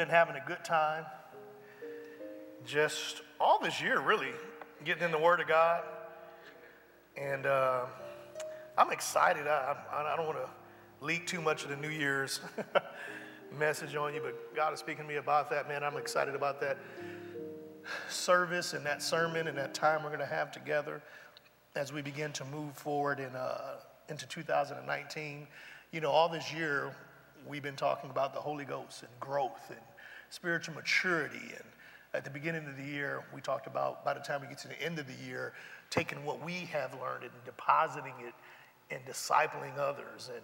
[0.00, 1.04] been having a good time.
[2.64, 4.30] Just all this year, really,
[4.82, 5.82] getting in the Word of God.
[7.18, 7.84] And uh,
[8.78, 9.46] I'm excited.
[9.46, 12.40] I, I, I don't want to leak too much of the New Year's
[13.58, 15.84] message on you, but God is speaking to me about that, man.
[15.84, 16.78] I'm excited about that
[18.08, 21.02] service and that sermon and that time we're going to have together
[21.76, 25.46] as we begin to move forward in, uh, into 2019.
[25.92, 26.90] You know, all this year,
[27.46, 29.78] we've been talking about the Holy Ghost and growth and
[30.30, 31.38] spiritual maturity.
[31.38, 31.64] And
[32.14, 34.68] at the beginning of the year, we talked about by the time we get to
[34.68, 35.52] the end of the year,
[35.90, 38.34] taking what we have learned and depositing it
[38.90, 40.30] and discipling others.
[40.34, 40.42] And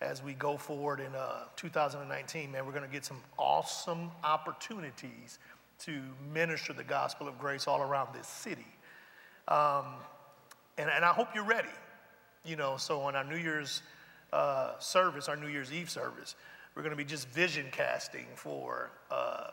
[0.00, 5.38] as we go forward in uh, 2019, man, we're going to get some awesome opportunities
[5.80, 6.00] to
[6.32, 8.66] minister the gospel of grace all around this city.
[9.48, 9.86] Um,
[10.78, 11.68] and, and I hope you're ready.
[12.44, 13.82] You know, so on our New Year's
[14.32, 16.34] uh, service, our New Year's Eve service,
[16.74, 19.48] we're going to be just vision casting for, uh,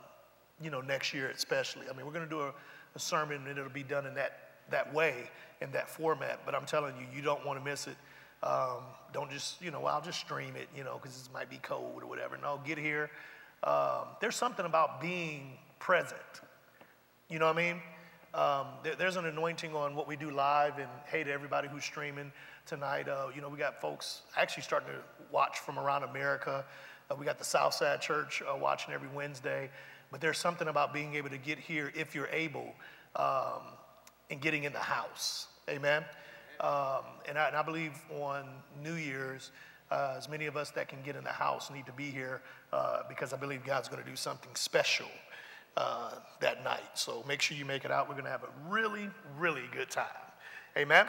[0.61, 1.85] you know, next year especially.
[1.89, 2.53] I mean, we're going to do a,
[2.95, 5.29] a sermon and it'll be done in that, that way,
[5.61, 6.41] in that format.
[6.45, 7.95] But I'm telling you, you don't want to miss it.
[8.43, 8.83] Um,
[9.13, 12.01] don't just, you know, I'll just stream it, you know, because it might be cold
[12.01, 12.37] or whatever.
[12.41, 13.11] No, get here.
[13.63, 16.19] Um, there's something about being present.
[17.29, 17.81] You know what I mean?
[18.33, 21.83] Um, there, there's an anointing on what we do live, and hey to everybody who's
[21.83, 22.31] streaming
[22.65, 23.07] tonight.
[23.07, 24.95] Uh, you know, we got folks actually starting to
[25.31, 26.65] watch from around America.
[27.11, 29.69] Uh, we got the Southside Church uh, watching every Wednesday.
[30.11, 32.73] But there's something about being able to get here if you're able
[33.15, 33.61] um,
[34.29, 35.47] and getting in the house.
[35.69, 36.03] Amen.
[36.59, 38.45] Um, and, I, and, I, believe on
[38.83, 39.51] New Year's,
[39.89, 42.41] uh, as many of us that can get in the house need to be here
[42.71, 45.07] uh, because I believe God's going to do something special
[45.75, 46.81] uh, that night.
[46.93, 48.07] So make sure you make it out.
[48.07, 50.05] We're going to have a really, really good time.
[50.77, 51.07] Amen.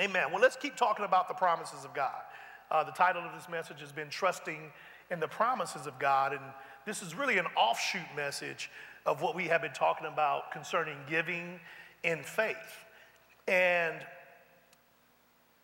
[0.00, 0.28] Amen.
[0.30, 2.22] Well, let's keep talking about the promises of God.
[2.70, 4.72] Uh, the title of this message has been Trusting
[5.10, 6.32] in the Promises of God.
[6.32, 6.42] And
[6.84, 8.70] this is really an offshoot message
[9.04, 11.60] of what we have been talking about concerning giving
[12.02, 12.84] in faith.
[13.46, 13.94] And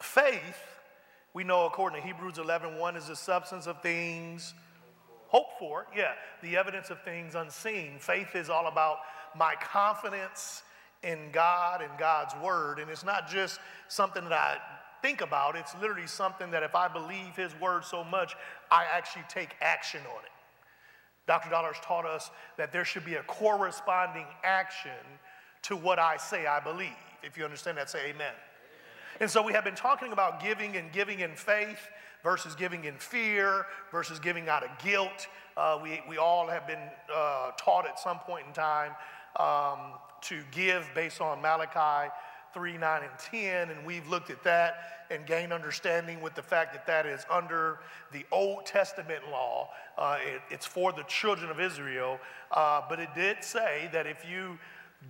[0.00, 0.62] faith,
[1.34, 4.54] we know according to Hebrews 11 1, is the substance of things
[5.28, 5.86] hoped for.
[5.96, 7.98] Yeah, the evidence of things unseen.
[7.98, 8.98] Faith is all about
[9.36, 10.62] my confidence
[11.02, 12.78] in God and God's word.
[12.78, 13.58] And it's not just
[13.88, 14.58] something that I
[15.00, 18.34] think about, it's literally something that if I believe his word so much,
[18.72, 20.30] I actually take action on it.
[21.26, 21.50] Dr.
[21.50, 24.90] Dollar's taught us that there should be a corresponding action
[25.62, 26.88] to what I say I believe.
[27.22, 28.32] If you understand that, say amen.
[29.20, 31.78] And so we have been talking about giving and giving in faith
[32.22, 35.28] versus giving in fear versus giving out of guilt.
[35.56, 38.92] Uh, we, we all have been uh, taught at some point in time
[39.38, 42.10] um, to give based on Malachi
[42.54, 46.72] 3, 9, and 10, and we've looked at that and gained understanding with the fact
[46.72, 47.80] that that is under
[48.12, 49.68] the Old Testament law.
[49.98, 52.18] Uh, it, it's for the children of Israel,
[52.50, 54.58] uh, but it did say that if you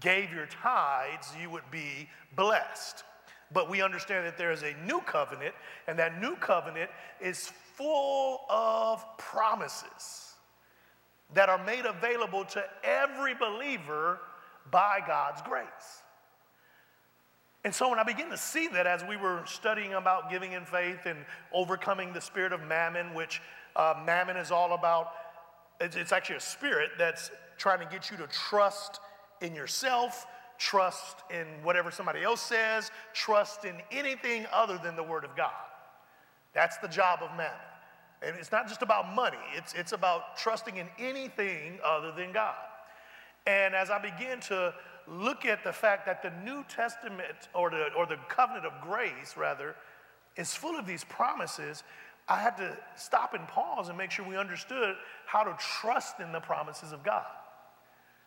[0.01, 3.05] gave your tithes, you would be blessed.
[3.53, 5.55] But we understand that there is a new covenant,
[5.87, 10.35] and that new covenant is full of promises
[11.35, 14.21] that are made available to every believer
[14.71, 16.03] by God's grace.
[17.65, 20.65] And so when I began to see that as we were studying about giving in
[20.65, 21.19] faith and
[21.53, 23.41] overcoming the spirit of mammon, which
[23.77, 25.13] uh, mammon is all about,
[25.81, 28.99] it's, it's actually a spirit that's trying to get you to trust
[29.41, 30.27] in yourself,
[30.59, 35.53] trust in whatever somebody else says, trust in anything other than the Word of God.
[36.55, 37.53] That's the job of mammon.
[38.23, 42.55] And it's not just about money, it's, it's about trusting in anything other than God.
[43.47, 44.75] And as I began to
[45.09, 49.37] look at the fact that the New Testament, or the, or the covenant of grace,
[49.37, 49.75] rather,
[50.37, 51.83] is full of these promises,
[52.29, 56.33] I had to stop and pause and make sure we understood how to trust in
[56.33, 57.27] the promises of God.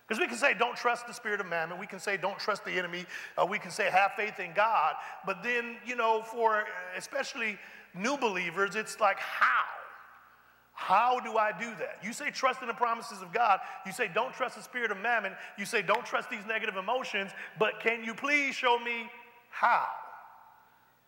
[0.07, 1.79] Because we can say, don't trust the spirit of mammon.
[1.79, 3.05] We can say, don't trust the enemy.
[3.37, 4.93] Uh, we can say, have faith in God.
[5.25, 6.65] But then, you know, for
[6.95, 7.57] especially
[7.95, 9.64] new believers, it's like, how?
[10.75, 11.99] How do I do that?
[12.03, 13.59] You say trust in the promises of God.
[13.85, 15.31] You say don't trust the spirit of mammon.
[15.57, 17.31] You say don't trust these negative emotions.
[17.57, 19.09] But can you please show me
[19.49, 19.87] how?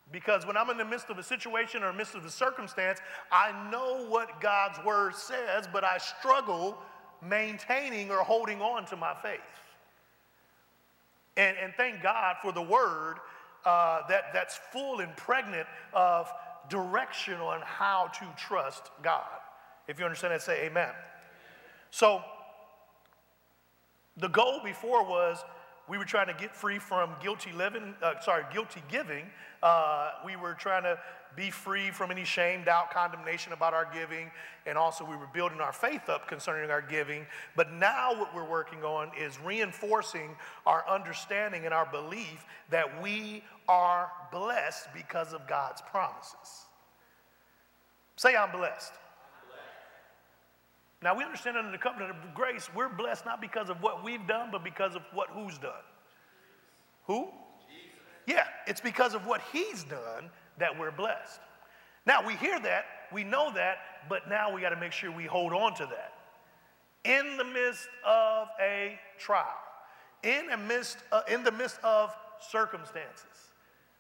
[0.10, 3.00] Because when I'm in the midst of a situation or midst of a circumstance,
[3.30, 6.78] I know what God's word says, but I struggle
[7.22, 9.40] maintaining or holding on to my faith.
[11.36, 13.18] And, and thank God for the word
[13.66, 16.32] uh, that, that's full and pregnant of
[16.70, 19.26] direction on how to trust God.
[19.88, 20.90] If you understand that, say amen.
[21.92, 22.22] So,
[24.18, 25.44] the goal before was
[25.88, 29.26] we were trying to get free from guilty living, uh, sorry, guilty giving.
[29.64, 31.00] Uh, we were trying to
[31.36, 34.32] be free from any shame, doubt, condemnation about our giving.
[34.66, 37.26] And also, we were building our faith up concerning our giving.
[37.56, 40.36] But now, what we're working on is reinforcing
[40.66, 46.66] our understanding and our belief that we are blessed because of God's promises.
[48.18, 48.92] Say, I'm blessed.
[51.02, 54.26] Now we understand under the covenant of grace, we're blessed not because of what we've
[54.28, 55.72] done, but because of what who's done.
[57.06, 57.28] Who?
[57.68, 58.00] Jesus.
[58.26, 61.40] Yeah, it's because of what he's done that we're blessed.
[62.06, 63.78] Now we hear that, we know that,
[64.10, 66.14] but now we got to make sure we hold on to that.
[67.04, 69.46] In the midst of a trial,
[70.24, 73.26] in, a midst, uh, in the midst of circumstances,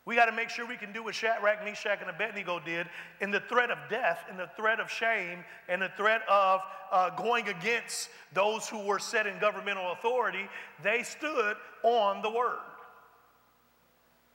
[0.08, 2.88] we got to make sure we can do what Shadrach, Meshach, and Abednego did
[3.20, 6.62] in the threat of death, in the threat of shame, and the threat of
[6.94, 10.48] uh, going against those who were set in governmental authority.
[10.82, 12.60] They stood on the word.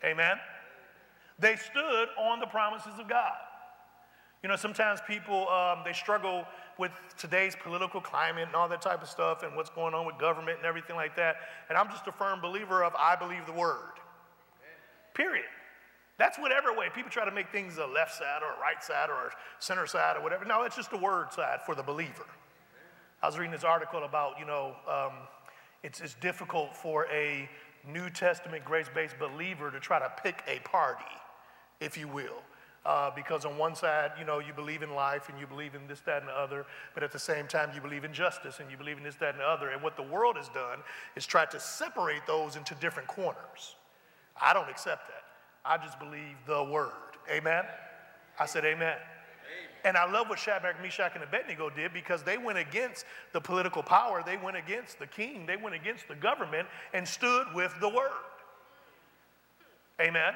[0.04, 0.36] Amen.
[1.38, 3.32] They stood on the promises of God.
[4.42, 6.44] You know, sometimes people um, they struggle
[6.76, 10.18] with today's political climate and all that type of stuff, and what's going on with
[10.18, 11.36] government and everything like that.
[11.70, 13.78] And I'm just a firm believer of I believe the word.
[15.14, 15.46] Period.
[16.22, 16.86] That's whatever way.
[16.94, 19.88] People try to make things a left side or a right side or a center
[19.88, 20.44] side or whatever.
[20.44, 22.26] No, it's just a word side for the believer.
[23.20, 25.14] I was reading this article about, you know, um,
[25.82, 27.50] it's, it's difficult for a
[27.88, 31.02] New Testament grace based believer to try to pick a party,
[31.80, 32.40] if you will.
[32.86, 35.88] Uh, because on one side, you know, you believe in life and you believe in
[35.88, 38.70] this, that, and the other, but at the same time, you believe in justice and
[38.70, 39.70] you believe in this, that, and the other.
[39.70, 40.78] And what the world has done
[41.16, 43.74] is try to separate those into different corners.
[44.40, 45.21] I don't accept that.
[45.64, 46.90] I just believe the word.
[47.30, 47.64] Amen?
[48.38, 48.96] I said, Amen.
[49.84, 53.82] And I love what Shadrach, Meshach, and Abednego did because they went against the political
[53.82, 57.88] power, they went against the king, they went against the government and stood with the
[57.88, 58.12] word.
[60.00, 60.34] Amen.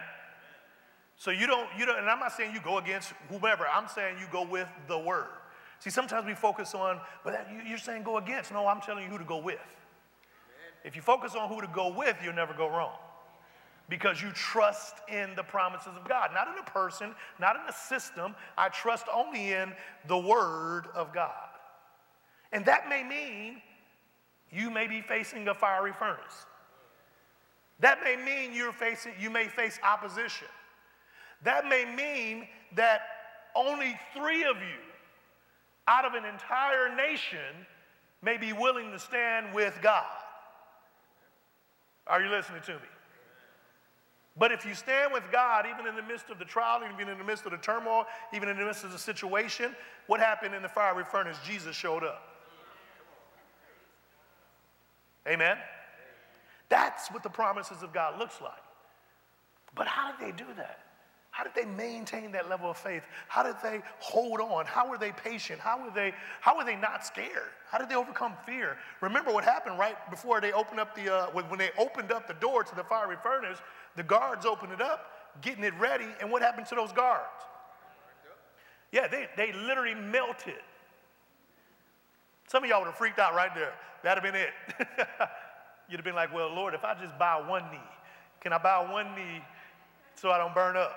[1.17, 4.17] So you don't, you don't, and I'm not saying you go against whomever, I'm saying
[4.19, 5.29] you go with the word.
[5.79, 8.51] See, sometimes we focus on, but that, you're saying go against.
[8.51, 9.61] No, I'm telling you who to go with.
[10.85, 12.97] If you focus on who to go with, you'll never go wrong
[13.89, 17.73] because you trust in the promises of God, not in a person, not in a
[17.73, 18.35] system.
[18.59, 19.73] I trust only in
[20.09, 21.31] the Word of God.
[22.53, 23.63] And that may mean
[24.51, 26.47] you may be facing a fiery furnace.
[27.81, 30.49] That may mean you're facing, you may face opposition.
[31.43, 33.03] That may mean that
[33.55, 34.81] only three of you
[35.87, 37.67] out of an entire nation
[38.23, 40.05] may be willing to stand with God.
[42.07, 42.89] Are you listening to me?
[44.39, 47.19] But if you stand with God, even in the midst of the trial, even in
[47.19, 48.05] the midst of the turmoil,
[48.35, 49.75] even in the midst of the situation,
[50.09, 51.39] what happened in the fiery furnace?
[51.47, 52.23] Jesus showed up.
[55.27, 55.57] Amen?
[56.69, 58.53] That's what the promises of God looks like.
[59.75, 60.81] But how did they do that?
[61.31, 63.03] How did they maintain that level of faith?
[63.29, 64.65] How did they hold on?
[64.65, 65.61] How were they patient?
[65.61, 67.53] How were they, how were they not scared?
[67.71, 68.79] How did they overcome fear?
[69.03, 72.35] Remember what happened right before they opened up the, uh, when they opened up the
[72.35, 73.59] door to the fiery furnace,
[73.97, 75.11] the guards opened it up,
[75.43, 77.25] getting it ready, and what happened to those guards?
[78.93, 80.55] Yeah, they, they literally melted.
[82.49, 83.73] Some of y'all would have freaked out right there.
[84.03, 84.51] That'd have been it.
[85.89, 87.79] You'd have been like, well, Lord, if I just bow one knee,
[88.41, 89.43] can I bow one knee
[90.15, 90.97] so I don't burn up?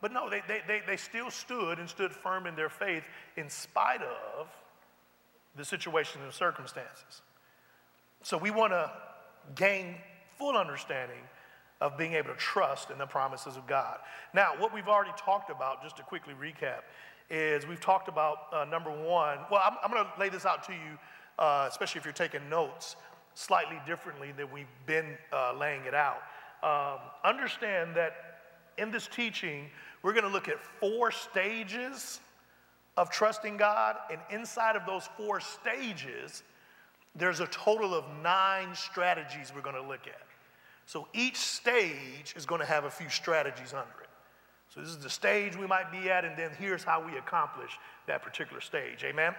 [0.00, 3.04] But no, they, they, they, they still stood and stood firm in their faith
[3.36, 4.48] in spite of
[5.56, 7.22] the situation and circumstances.
[8.22, 8.90] So we want to
[9.54, 9.96] gain
[10.38, 11.20] full understanding
[11.84, 13.98] of being able to trust in the promises of God.
[14.32, 16.80] Now, what we've already talked about, just to quickly recap,
[17.28, 19.38] is we've talked about uh, number one.
[19.50, 20.98] Well, I'm, I'm going to lay this out to you,
[21.38, 22.96] uh, especially if you're taking notes,
[23.34, 26.22] slightly differently than we've been uh, laying it out.
[26.62, 28.14] Um, understand that
[28.78, 29.66] in this teaching,
[30.02, 32.20] we're going to look at four stages
[32.96, 36.44] of trusting God, and inside of those four stages,
[37.14, 40.22] there's a total of nine strategies we're going to look at.
[40.86, 44.08] So each stage is going to have a few strategies under it.
[44.68, 47.78] So this is the stage we might be at, and then here's how we accomplish
[48.06, 49.04] that particular stage.
[49.04, 49.34] Amen?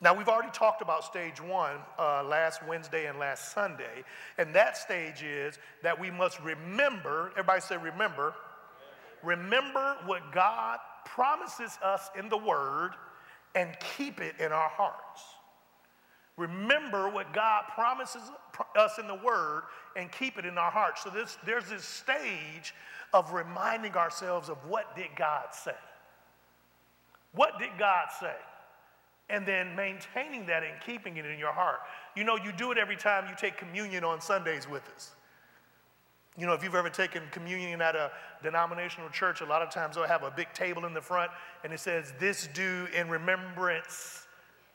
[0.00, 4.04] Now, we've already talked about stage one uh, last Wednesday and last Sunday,
[4.38, 8.34] and that stage is that we must remember, everybody say, remember,
[9.22, 12.90] remember what God promises us in the Word
[13.54, 15.22] and keep it in our hearts.
[16.36, 18.22] Remember what God promises
[18.76, 19.62] us in the Word
[19.96, 21.04] and keep it in our hearts.
[21.04, 22.74] So this, there's this stage
[23.12, 25.76] of reminding ourselves of what did God say?
[27.34, 28.34] What did God say?
[29.30, 31.80] And then maintaining that and keeping it in your heart.
[32.16, 35.12] You know, you do it every time you take communion on Sundays with us.
[36.36, 38.10] You know, if you've ever taken communion at a
[38.42, 41.30] denominational church, a lot of times they'll have a big table in the front
[41.62, 44.23] and it says, This do in remembrance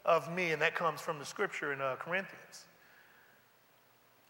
[0.05, 0.51] of me.
[0.51, 2.65] And that comes from the scripture in uh, Corinthians.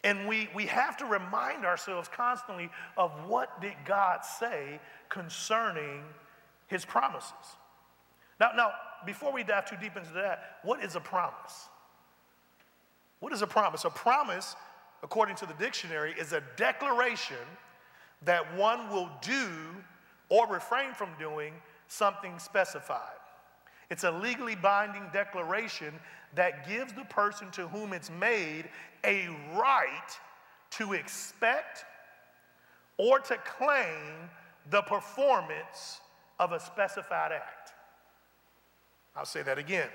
[0.02, 6.02] And we, we have to remind ourselves constantly of what did God say concerning
[6.68, 7.32] his promises.
[8.38, 8.72] Now, now,
[9.04, 11.68] before we dive too deep into that, what is a promise?
[13.18, 13.84] What is a promise?
[13.84, 14.56] A promise
[15.02, 17.36] according to the dictionary, is a declaration
[18.22, 19.48] that one will do
[20.28, 21.54] or refrain from doing
[21.88, 23.19] something specified.
[23.90, 25.94] It's a legally binding declaration
[26.36, 28.68] that gives the person to whom it's made
[29.04, 30.08] a right
[30.70, 31.84] to expect
[32.96, 34.30] or to claim
[34.70, 36.00] the performance
[36.38, 37.72] of a specified act.
[39.16, 39.88] I'll say that again.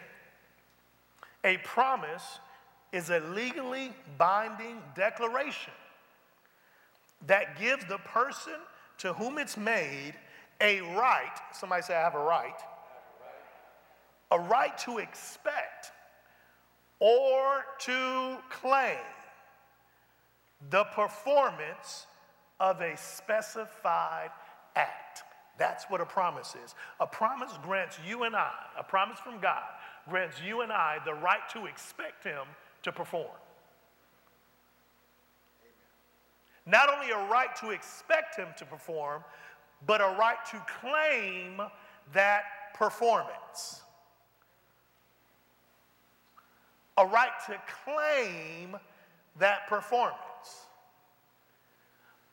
[1.45, 2.39] A promise
[2.91, 5.73] is a legally binding declaration
[7.27, 8.53] that gives the person
[8.97, 10.13] to whom it's made
[10.61, 12.55] a right, somebody say, I have a right,
[14.31, 15.91] a right to expect
[16.99, 18.97] or to claim
[20.69, 22.07] the performance
[22.59, 24.29] of a specified
[24.75, 25.23] act.
[25.57, 26.75] That's what a promise is.
[26.99, 29.63] A promise grants you and I, a promise from God,
[30.09, 32.43] grants you and I the right to expect Him
[32.83, 33.31] to perform.
[36.65, 39.23] Not only a right to expect him to perform,
[39.85, 41.61] but a right to claim
[42.13, 43.81] that performance.
[46.97, 48.77] A right to claim
[49.39, 50.15] that performance.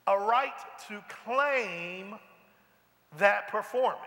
[0.07, 0.53] A right
[0.89, 2.17] to claim
[3.19, 3.99] that performance.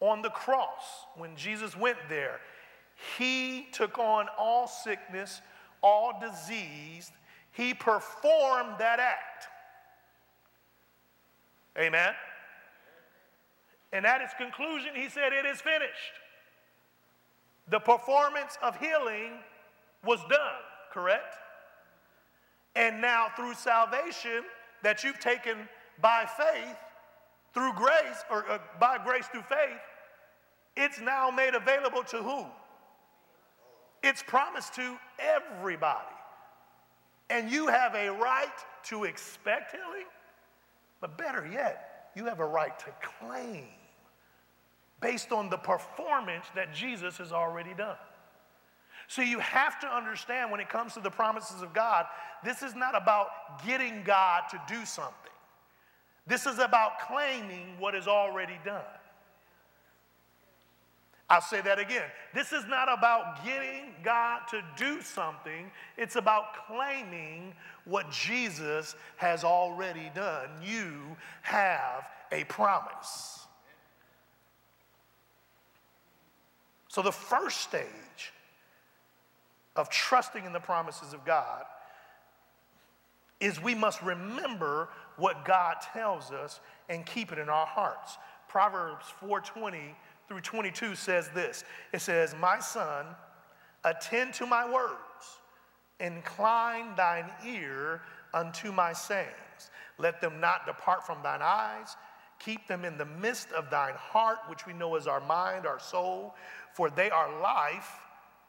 [0.00, 2.40] On the cross, when Jesus went there,
[3.16, 5.40] he took on all sickness,
[5.82, 7.10] all disease.
[7.52, 9.46] He performed that act.
[11.76, 12.14] Amen.
[13.92, 16.12] And at its conclusion, he said, It is finished.
[17.70, 19.32] The performance of healing
[20.04, 21.34] was done, correct?
[22.74, 24.44] And now, through salvation
[24.82, 25.68] that you've taken
[26.00, 26.76] by faith,
[27.52, 29.80] through grace, or uh, by grace through faith,
[30.76, 32.46] it's now made available to who?
[34.02, 35.98] It's promised to everybody.
[37.30, 38.46] And you have a right
[38.84, 40.06] to expect healing,
[41.00, 42.86] but better yet, you have a right to
[43.20, 43.66] claim
[45.00, 47.96] based on the performance that Jesus has already done.
[49.06, 52.06] So you have to understand when it comes to the promises of God,
[52.44, 53.28] this is not about
[53.66, 55.14] getting God to do something.
[56.26, 58.82] This is about claiming what is already done.
[61.30, 62.04] I'll say that again.
[62.34, 69.44] This is not about getting God to do something, it's about claiming what Jesus has
[69.44, 70.48] already done.
[70.62, 73.37] You have a promise.
[76.98, 78.32] So, the first stage
[79.76, 81.62] of trusting in the promises of God
[83.38, 88.18] is we must remember what God tells us and keep it in our hearts.
[88.48, 89.94] Proverbs 420
[90.26, 91.62] through 22 says this
[91.92, 93.06] it says, My son,
[93.84, 95.38] attend to my words,
[96.00, 98.02] incline thine ear
[98.34, 99.70] unto my sayings.
[99.98, 101.94] Let them not depart from thine eyes.
[102.38, 105.80] Keep them in the midst of thine heart, which we know is our mind, our
[105.80, 106.34] soul,
[106.72, 107.98] for they are life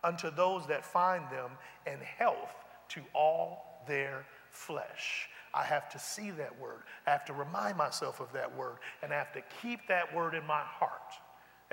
[0.03, 1.51] unto those that find them,
[1.85, 2.55] and health
[2.89, 5.29] to all their flesh.
[5.53, 6.83] I have to see that word.
[7.07, 10.35] I have to remind myself of that word, and I have to keep that word
[10.35, 11.13] in my heart.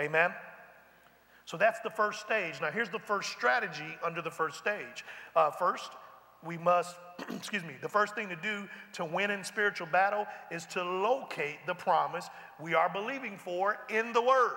[0.01, 0.33] Amen?
[1.45, 2.61] So that's the first stage.
[2.61, 5.05] Now, here's the first strategy under the first stage.
[5.35, 5.91] Uh, first,
[6.47, 6.97] we must,
[7.35, 11.59] excuse me, the first thing to do to win in spiritual battle is to locate
[11.67, 12.29] the promise
[12.61, 14.57] we are believing for in the Word.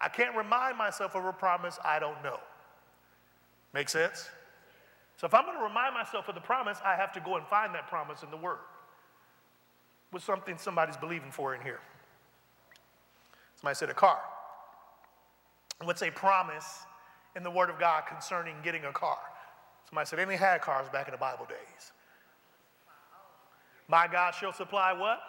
[0.00, 2.40] I can't remind myself of a promise I don't know.
[3.72, 4.28] Make sense?
[5.16, 7.46] So if I'm going to remind myself of the promise, I have to go and
[7.46, 8.58] find that promise in the Word.
[10.10, 11.80] What's something somebody's believing for in here?
[13.56, 14.18] Somebody said a car.
[15.82, 16.80] What's a promise
[17.36, 19.18] in the Word of God concerning getting a car?
[19.94, 21.92] Somebody said, they had cars back in the Bible days.
[23.86, 25.20] My God shall supply what?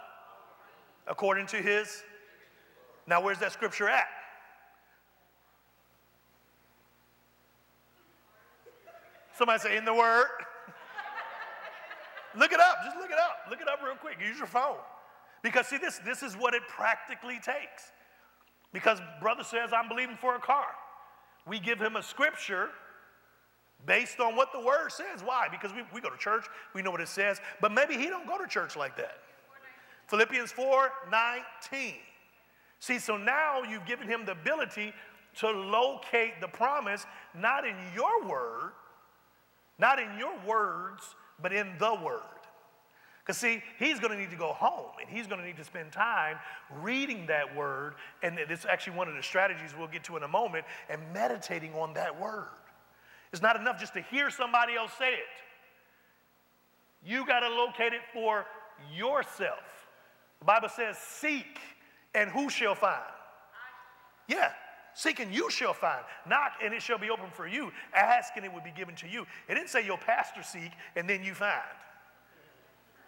[1.05, 2.01] According to his.
[3.05, 4.07] Now, where's that scripture at?
[9.38, 10.25] Somebody say, in the Word.
[12.36, 12.77] look it up.
[12.86, 13.38] Just look it up.
[13.48, 14.17] Look it up real quick.
[14.19, 14.77] Use your phone.
[15.43, 17.91] Because, see, this, this is what it practically takes.
[18.74, 20.69] Because brother says, I'm believing for a car.
[21.48, 22.69] We give him a scripture
[23.86, 25.22] based on what the word says.
[25.24, 25.48] Why?
[25.50, 28.27] Because we, we go to church, we know what it says, but maybe he don't
[28.27, 29.20] go to church like that.
[30.08, 31.94] Philippians 4 19.
[32.80, 34.94] See, so now you've given him the ability
[35.38, 38.72] to locate the promise, not in your word,
[39.80, 42.22] not in your words, but in the word.
[43.25, 45.63] Because, see, he's going to need to go home and he's going to need to
[45.63, 46.38] spend time
[46.80, 47.96] reading that word.
[48.22, 51.74] And it's actually one of the strategies we'll get to in a moment and meditating
[51.74, 52.46] on that word.
[53.36, 55.36] It's not enough just to hear somebody else say it,
[57.06, 58.46] you got to locate it for
[58.96, 59.60] yourself.
[60.39, 61.60] The Bible says, Seek,
[62.13, 63.04] and who shall find?
[64.30, 64.51] Yeah,
[64.94, 66.00] Seek and you shall find.
[66.25, 67.74] Knock and it shall be open for you.
[67.94, 69.25] Ask and it will be given to you.
[69.50, 71.60] It didn't say your pastor seek and then you find.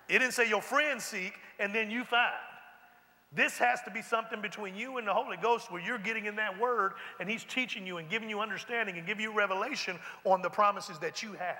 [0.09, 2.35] It didn't say your friends seek and then you find.
[3.33, 6.37] This has to be something between you and the Holy Ghost where you're getting in
[6.37, 10.41] that word and He's teaching you and giving you understanding and giving you revelation on
[10.41, 11.57] the promises that you have.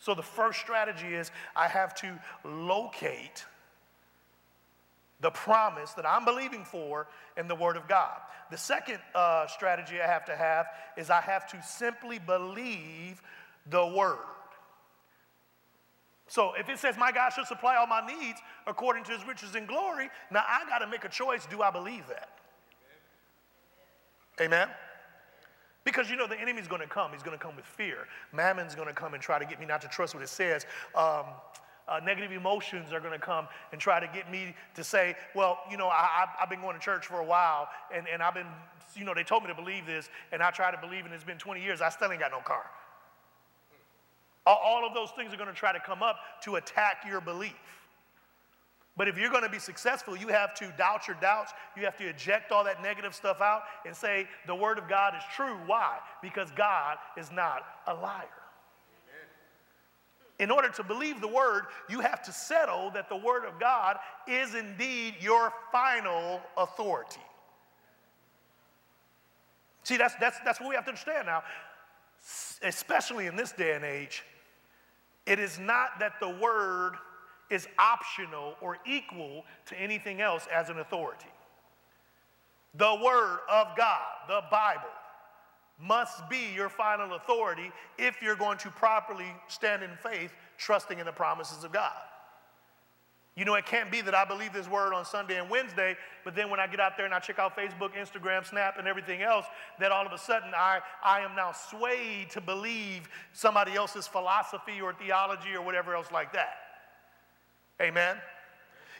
[0.00, 3.44] So the first strategy is I have to locate
[5.20, 8.18] the promise that I'm believing for in the Word of God.
[8.50, 13.22] The second uh, strategy I have to have is I have to simply believe
[13.68, 14.18] the Word.
[16.30, 19.56] So if it says, My God shall supply all my needs according to his riches
[19.56, 21.44] and glory, now I got to make a choice.
[21.44, 22.28] Do I believe that?
[24.40, 24.68] Amen?
[25.82, 27.10] Because you know the enemy's going to come.
[27.12, 28.06] He's going to come with fear.
[28.32, 30.66] Mammon's going to come and try to get me not to trust what it says.
[30.94, 31.24] Um,
[31.88, 35.58] uh, negative emotions are going to come and try to get me to say, well,
[35.68, 38.46] you know, I, have been going to church for a while and, and I've been,
[38.94, 41.24] you know, they told me to believe this and I try to believe and it's
[41.24, 41.80] been 20 years.
[41.80, 42.70] I still ain't got no car.
[44.46, 47.54] All of those things are going to try to come up to attack your belief.
[48.96, 51.52] But if you're going to be successful, you have to doubt your doubts.
[51.76, 55.14] You have to eject all that negative stuff out and say, the Word of God
[55.16, 55.56] is true.
[55.66, 55.98] Why?
[56.20, 58.26] Because God is not a liar.
[60.38, 63.98] In order to believe the Word, you have to settle that the Word of God
[64.26, 67.20] is indeed your final authority.
[69.84, 71.42] See, that's, that's, that's what we have to understand now,
[72.62, 74.24] especially in this day and age.
[75.26, 76.94] It is not that the word
[77.50, 81.26] is optional or equal to anything else as an authority.
[82.74, 84.82] The word of God, the Bible,
[85.82, 91.06] must be your final authority if you're going to properly stand in faith, trusting in
[91.06, 91.92] the promises of God.
[93.40, 96.36] You know, it can't be that I believe this word on Sunday and Wednesday, but
[96.36, 99.22] then when I get out there and I check out Facebook, Instagram, Snap, and everything
[99.22, 99.46] else,
[99.78, 104.82] that all of a sudden I, I am now swayed to believe somebody else's philosophy
[104.82, 106.50] or theology or whatever else like that.
[107.80, 108.18] Amen?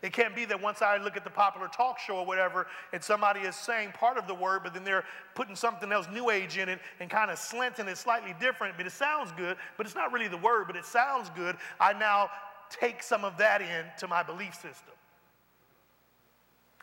[0.03, 3.05] It can't be that once I look at the popular talk show or whatever, and
[3.05, 6.57] somebody is saying part of the word, but then they're putting something else, new age,
[6.57, 9.95] in it and kind of slanting it slightly different, but it sounds good, but it's
[9.95, 11.57] not really the word, but it sounds good.
[11.79, 12.31] I now
[12.71, 14.95] take some of that into my belief system.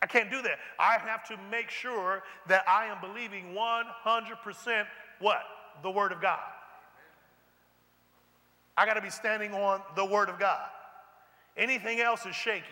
[0.00, 0.58] I can't do that.
[0.78, 4.86] I have to make sure that I am believing 100%
[5.18, 5.42] what?
[5.82, 6.38] The Word of God.
[8.76, 10.68] I got to be standing on the Word of God.
[11.56, 12.64] Anything else is shaky.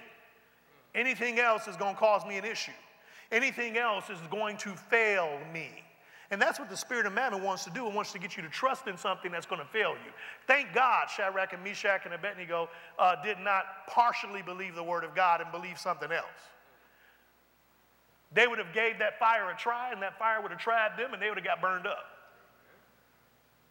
[0.94, 2.70] Anything else is going to cause me an issue.
[3.33, 5.68] Anything else is going to fail me.
[6.31, 7.87] And that's what the spirit of mammon wants to do.
[7.87, 10.11] It wants to get you to trust in something that's going to fail you.
[10.47, 15.15] Thank God Shadrach and Meshach and Abednego uh, did not partially believe the word of
[15.15, 16.27] God and believe something else.
[18.33, 21.12] They would have gave that fire a try, and that fire would have tried them,
[21.12, 22.05] and they would have got burned up.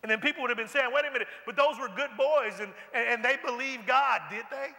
[0.01, 2.59] And then people would have been saying, wait a minute, but those were good boys,
[2.61, 4.69] and, and, and they believed God, did they?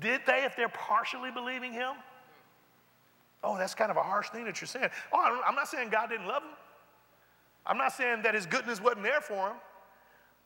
[0.00, 1.94] Did they if they're partially believing Him?
[3.42, 4.88] Oh, that's kind of a harsh thing that you're saying.
[5.12, 6.50] Oh, I'm not saying God didn't love him.
[7.66, 9.56] I'm not saying that his goodness wasn't there for him.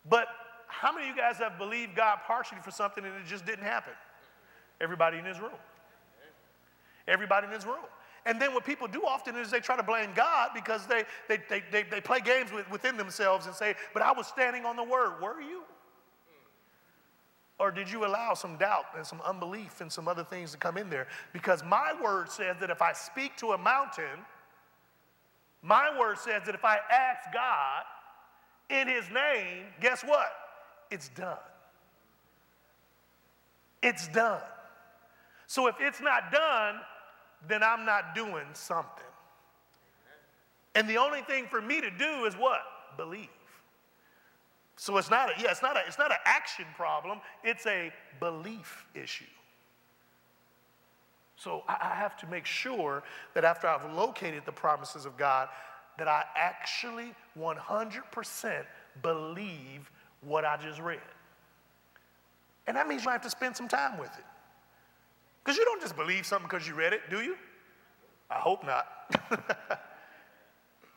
[0.09, 0.27] But
[0.67, 3.65] how many of you guys have believed God partially for something and it just didn't
[3.65, 3.93] happen?
[4.81, 5.51] Everybody in this room.
[7.07, 7.85] Everybody in this room.
[8.27, 11.39] And then what people do often is they try to blame God because they, they,
[11.49, 14.77] they, they, they play games with, within themselves and say, but I was standing on
[14.77, 15.21] the word.
[15.23, 15.63] Were you?
[17.61, 20.79] Or did you allow some doubt and some unbelief and some other things to come
[20.79, 21.07] in there?
[21.35, 24.25] Because my word says that if I speak to a mountain,
[25.61, 27.83] my word says that if I ask God
[28.71, 30.33] in his name, guess what?
[30.91, 31.37] It's done.
[33.83, 34.41] It's done.
[35.47, 36.77] So if it's not done,
[37.47, 39.05] then I'm not doing something.
[40.75, 42.63] And the only thing for me to do is what?
[42.97, 43.29] Believe.
[44.81, 47.93] So it's not a, yeah, it's not a, it's not an action problem, it's a
[48.19, 49.27] belief issue.
[51.37, 53.03] So I have to make sure
[53.35, 55.49] that after I've located the promises of God,
[55.99, 58.65] that I actually 100%
[59.03, 59.91] believe
[60.23, 60.99] what I just read.
[62.67, 64.25] And that means you have to spend some time with it.
[65.45, 67.37] Because you don't just believe something because you read it, do you?
[68.31, 68.87] I hope not.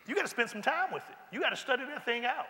[0.08, 1.17] you got to spend some time with it.
[1.34, 2.46] You got to study that thing out.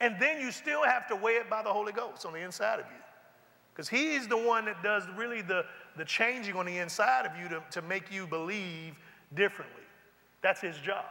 [0.00, 2.80] And then you still have to weigh it by the Holy Ghost on the inside
[2.80, 3.02] of you.
[3.72, 5.64] Because He's the one that does really the,
[5.96, 8.94] the changing on the inside of you to, to make you believe
[9.34, 9.82] differently.
[10.42, 11.04] That's His job.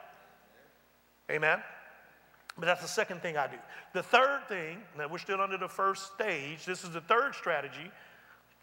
[1.32, 1.60] Amen?
[2.58, 3.58] But that's the second thing I do.
[3.94, 7.92] The third thing, now we're still under the first stage, this is the third strategy,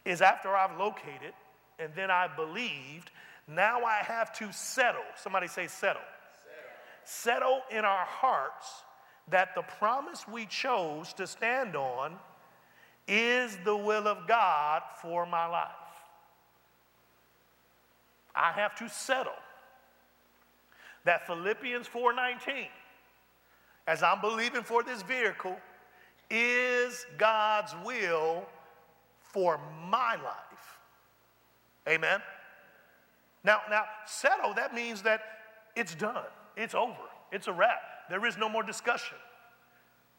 [0.04, 1.34] is after I've located
[1.78, 3.10] and then I believed,
[3.48, 5.02] now I have to settle.
[5.16, 6.02] Somebody say settle.
[7.04, 8.84] Settle, settle in our hearts
[9.30, 12.16] that the promise we chose to stand on
[13.06, 15.68] is the will of God for my life.
[18.34, 19.32] I have to settle
[21.04, 22.68] that Philippians 4:19
[23.86, 25.58] as I'm believing for this vehicle
[26.30, 28.46] is God's will
[29.22, 30.78] for my life.
[31.88, 32.22] Amen.
[33.42, 35.22] Now now settle that means that
[35.74, 36.26] it's done.
[36.56, 37.08] It's over.
[37.32, 37.89] It's a wrap.
[38.10, 39.16] There is no more discussion.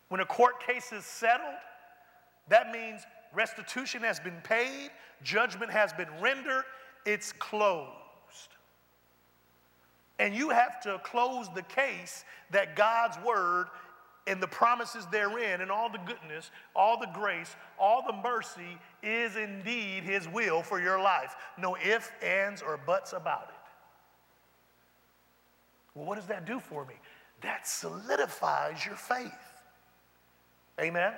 [0.08, 1.54] When a court case is settled,
[2.48, 3.02] that means
[3.34, 4.90] restitution has been paid,
[5.24, 6.64] judgment has been rendered,
[7.06, 7.90] it's closed.
[10.20, 13.68] And you have to close the case that God's word
[14.28, 19.36] and the promises therein and all the goodness, all the grace, all the mercy is
[19.36, 21.36] indeed his will for your life.
[21.58, 23.56] No ifs, ands, or buts about it.
[25.96, 26.94] Well, what does that do for me?
[27.42, 29.32] That solidifies your faith.
[30.80, 31.14] Amen?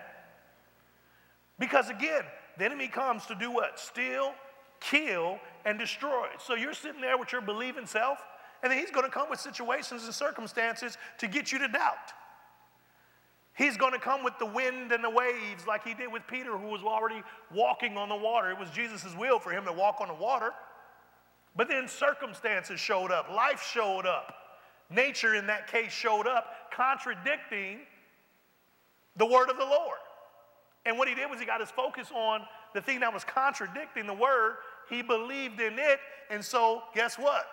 [1.59, 2.23] Because again,
[2.57, 3.79] the enemy comes to do what?
[3.79, 4.33] Steal,
[4.79, 6.27] kill, and destroy.
[6.45, 8.19] So you're sitting there with your believing self,
[8.62, 12.13] and then he's going to come with situations and circumstances to get you to doubt.
[13.55, 16.57] He's going to come with the wind and the waves like he did with Peter,
[16.57, 17.21] who was already
[17.53, 18.49] walking on the water.
[18.49, 20.51] It was Jesus' will for him to walk on the water.
[21.55, 24.42] But then circumstances showed up, life showed up,
[24.93, 27.79] nature in that case showed up, contradicting
[29.17, 29.99] the word of the Lord.
[30.86, 32.41] And what he did was he got his focus on
[32.73, 34.56] the thing that was contradicting the word.
[34.89, 35.99] He believed in it.
[36.29, 37.45] And so, guess what?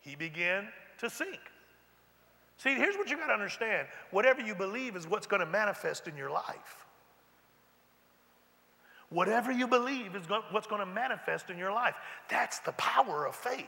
[0.00, 1.40] He began to sink.
[2.58, 6.06] See, here's what you got to understand whatever you believe is what's going to manifest
[6.06, 6.86] in your life.
[9.08, 11.94] Whatever you believe is what's going to manifest in your life.
[12.28, 13.66] That's the power of faith.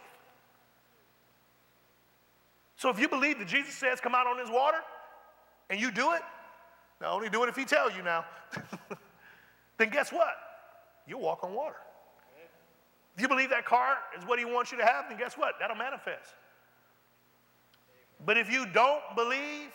[2.84, 4.76] So if you believe that Jesus says, come out on this water,
[5.70, 6.20] and you do it,
[7.00, 8.26] now, only do it if he tells you now.
[9.78, 10.34] then guess what?
[11.06, 11.78] You'll walk on water.
[13.16, 15.54] If you believe that car is what he wants you to have, then guess what?
[15.58, 16.34] That'll manifest.
[18.26, 19.70] But if you don't believe,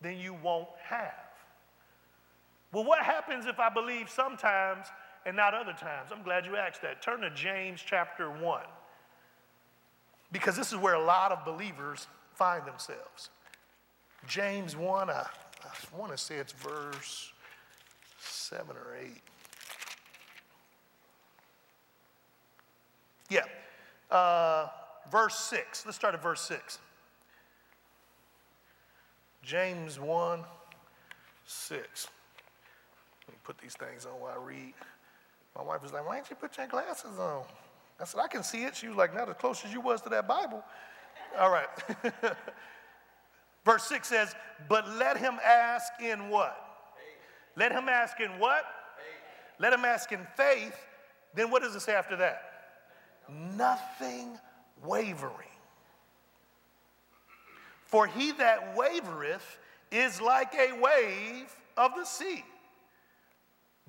[0.00, 1.12] then you won't have.
[2.72, 4.88] Well, what happens if I believe sometimes
[5.26, 6.10] and not other times?
[6.12, 7.02] I'm glad you asked that.
[7.02, 8.62] Turn to James chapter 1.
[10.34, 13.30] Because this is where a lot of believers find themselves.
[14.26, 17.32] James 1, uh, I want to say it's verse
[18.18, 19.22] 7 or 8.
[23.30, 23.44] Yeah.
[24.10, 24.66] Uh,
[25.08, 25.86] verse 6.
[25.86, 26.80] Let's start at verse 6.
[29.44, 30.40] James 1
[31.46, 32.08] 6.
[33.28, 34.74] Let me put these things on while I read.
[35.54, 37.44] My wife was like, Why didn't you put your glasses on?
[38.04, 38.76] I said, I can see it.
[38.76, 40.62] She was like, Not as close as you was to that Bible.
[41.38, 41.68] All right.
[43.64, 44.34] Verse 6 says,
[44.68, 46.54] But let him ask in what?
[46.94, 47.56] Faith.
[47.56, 48.62] Let him ask in what?
[48.98, 49.58] Faith.
[49.58, 50.76] Let him ask in faith.
[51.34, 52.42] Then what does it say after that?
[53.56, 54.38] Nothing
[54.84, 55.48] wavering.
[57.86, 59.56] For he that wavereth
[59.90, 62.44] is like a wave of the sea,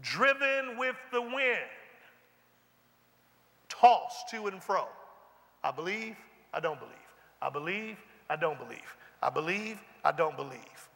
[0.02, 1.68] driven with the wind,
[3.80, 4.86] tossed to and fro.
[5.64, 6.16] I believe,
[6.54, 6.94] I don't believe.
[7.42, 7.98] I believe,
[8.30, 8.96] I don't believe.
[9.22, 10.90] I believe, I don't believe.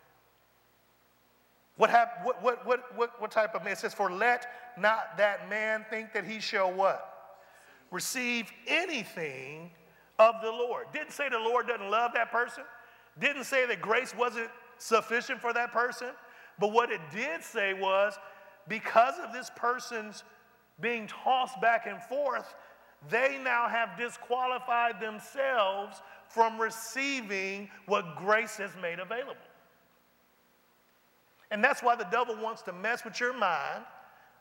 [1.78, 3.74] What, hap- what, what, what, what, what type of man?
[3.74, 7.38] It says, For let not that man think that he shall what?
[7.92, 9.72] Receive anything
[10.20, 10.88] of the Lord.
[10.94, 12.64] Didn't say the Lord doesn't love that person.
[13.18, 16.10] Didn't say that grace wasn't sufficient for that person.
[16.60, 18.20] But what it did say was,
[18.68, 20.24] because of this person's
[20.82, 22.54] being tossed back and forth,
[23.10, 29.36] they now have disqualified themselves from receiving what grace has made available.
[31.52, 33.86] And that's why the devil wants to mess with your mind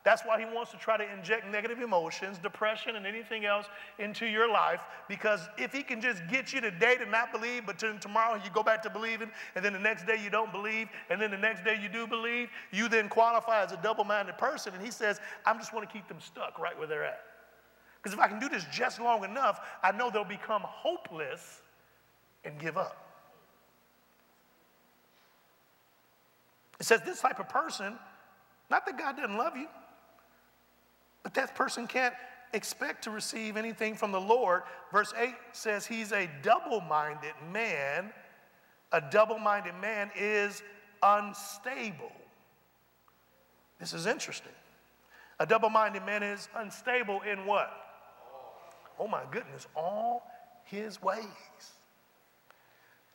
[0.03, 3.65] That's why he wants to try to inject negative emotions, depression, and anything else
[3.97, 4.81] into your life.
[5.09, 8.49] Because if he can just get you today to not believe, but then tomorrow you
[8.53, 11.37] go back to believing, and then the next day you don't believe, and then the
[11.37, 14.73] next day you do believe, you then qualify as a double minded person.
[14.73, 17.21] And he says, I just want to keep them stuck right where they're at.
[18.01, 21.61] Because if I can do this just long enough, I know they'll become hopeless
[22.45, 23.05] and give up.
[26.79, 27.95] It says this type of person,
[28.69, 29.67] not that God doesn't love you,
[31.23, 32.13] but that person can't
[32.53, 34.63] expect to receive anything from the Lord.
[34.91, 38.11] Verse 8 says he's a double minded man.
[38.93, 40.63] A double minded man is
[41.03, 42.11] unstable.
[43.79, 44.53] This is interesting.
[45.39, 47.88] A double minded man is unstable in what?
[48.99, 50.29] Oh my goodness, all
[50.65, 51.23] his ways.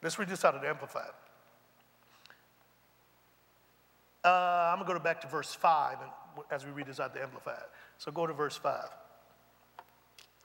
[0.02, 1.10] Let's read this out of the Amplified.
[4.24, 6.10] Uh, I'm going to go back to verse 5 and,
[6.50, 7.64] as we read this out the Amplified.
[7.98, 8.84] So go to verse 5.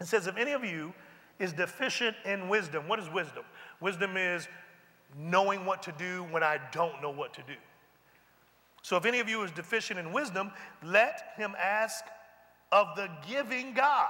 [0.02, 0.94] It says, If any of you
[1.40, 3.44] is deficient in wisdom, what is wisdom?
[3.80, 4.48] Wisdom is
[5.18, 7.56] knowing what to do when I don't know what to do.
[8.82, 10.52] So if any of you is deficient in wisdom,
[10.84, 12.04] let him ask
[12.72, 14.10] of the giving God,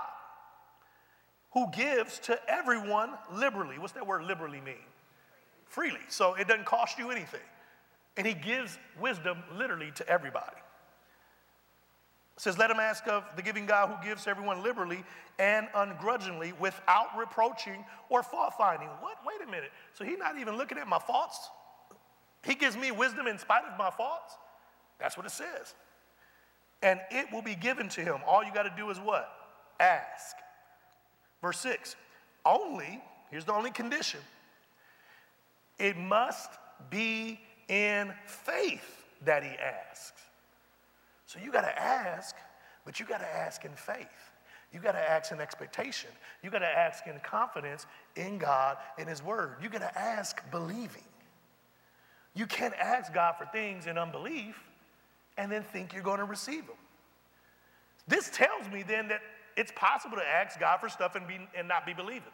[1.51, 3.79] who gives to everyone liberally.
[3.79, 4.75] What's that word liberally mean?
[5.65, 5.99] Freely.
[6.09, 7.39] So it doesn't cost you anything.
[8.17, 10.57] And he gives wisdom literally to everybody.
[12.35, 15.03] It says, Let him ask of the giving God who gives to everyone liberally
[15.37, 18.89] and ungrudgingly without reproaching or fault finding.
[18.99, 19.17] What?
[19.25, 19.71] Wait a minute.
[19.93, 21.49] So he's not even looking at my faults?
[22.43, 24.37] He gives me wisdom in spite of my faults?
[24.99, 25.73] That's what it says.
[26.81, 28.17] And it will be given to him.
[28.25, 29.29] All you got to do is what?
[29.79, 30.35] Ask.
[31.41, 31.95] Verse 6
[32.45, 34.19] Only, here's the only condition
[35.77, 36.51] it must
[36.89, 40.21] be in faith that he asks.
[41.25, 42.35] So you got to ask,
[42.85, 44.31] but you got to ask in faith.
[44.73, 46.09] You got to ask in expectation.
[46.43, 49.55] You got to ask in confidence in God and His Word.
[49.61, 51.03] You got to ask believing.
[52.35, 54.61] You can't ask God for things in unbelief
[55.37, 56.75] and then think you're going to receive them.
[58.07, 59.21] This tells me then that
[59.59, 62.31] it's possible to ask God for stuff and, be, and not be believing.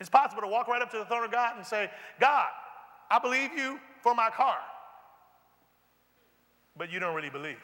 [0.00, 2.48] It's possible to walk right up to the throne of God and say, God,
[3.10, 4.56] I believe you for my car.
[6.74, 7.58] But you don't really believe.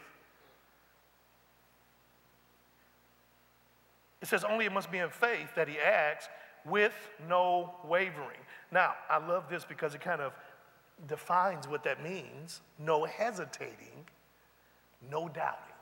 [4.20, 6.28] It says only it must be in faith that he acts
[6.66, 6.92] with
[7.26, 8.40] no wavering.
[8.70, 10.34] Now, I love this because it kind of
[11.06, 14.04] defines what that means no hesitating,
[15.10, 15.77] no doubting.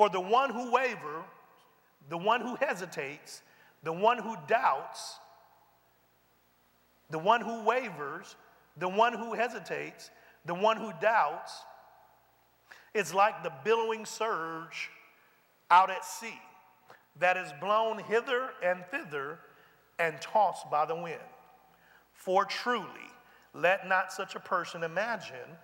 [0.00, 1.24] For the one who wavers,
[2.08, 3.42] the one who hesitates,
[3.82, 5.18] the one who doubts,
[7.10, 8.34] the one who wavers,
[8.78, 10.08] the one who hesitates,
[10.46, 11.52] the one who doubts,
[12.94, 14.88] is like the billowing surge
[15.70, 16.40] out at sea
[17.18, 19.38] that is blown hither and thither
[19.98, 21.20] and tossed by the wind.
[22.14, 22.86] For truly,
[23.52, 25.58] let not such a person imagine,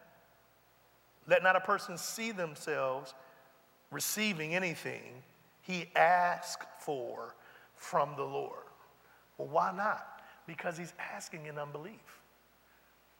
[1.26, 3.14] let not a person see themselves
[3.90, 5.22] receiving anything
[5.62, 7.34] he asked for
[7.74, 8.64] from the Lord.
[9.38, 10.22] Well, why not?
[10.46, 12.20] Because he's asking in unbelief.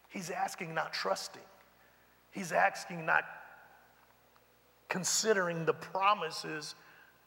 [0.08, 1.42] He's asking, not trusting.
[2.30, 3.24] He's asking, not
[4.88, 6.74] considering the promises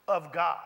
[0.08, 0.58] of God.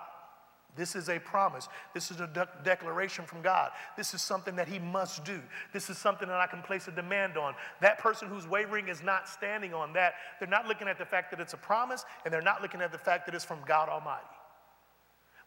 [0.75, 1.67] This is a promise.
[1.93, 3.71] This is a de- declaration from God.
[3.95, 5.39] This is something that He must do.
[5.71, 7.53] This is something that I can place a demand on.
[7.79, 10.15] That person who's wavering is not standing on that.
[10.39, 12.91] They're not looking at the fact that it's a promise, and they're not looking at
[12.91, 14.25] the fact that it's from God Almighty.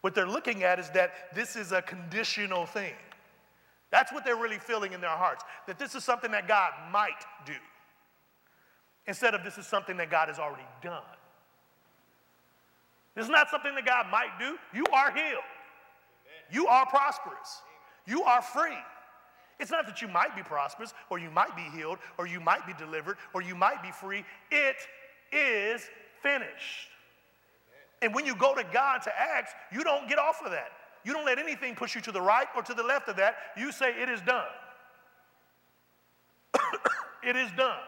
[0.01, 2.93] What they're looking at is that this is a conditional thing.
[3.91, 7.25] That's what they're really feeling in their hearts, that this is something that God might
[7.45, 7.53] do,
[9.07, 11.03] instead of this is something that God has already done.
[13.17, 14.57] Is not something that God might do.
[14.73, 15.43] You are healed.
[16.51, 17.61] You are prosperous.
[18.05, 18.77] You are free.
[19.59, 22.67] It's not that you might be prosperous, or you might be healed, or you might
[22.67, 24.23] be delivered, or you might be free.
[24.51, 24.75] It
[25.31, 25.89] is
[26.21, 26.89] finished.
[28.03, 30.69] And when you go to God to ask, you don't get off of that.
[31.03, 33.35] You don't let anything push you to the right or to the left of that.
[33.57, 34.45] You say, It is done.
[37.23, 37.79] it is done.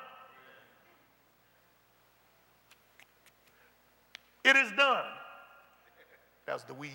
[4.43, 5.05] It is done.
[6.53, 6.91] Was the weed.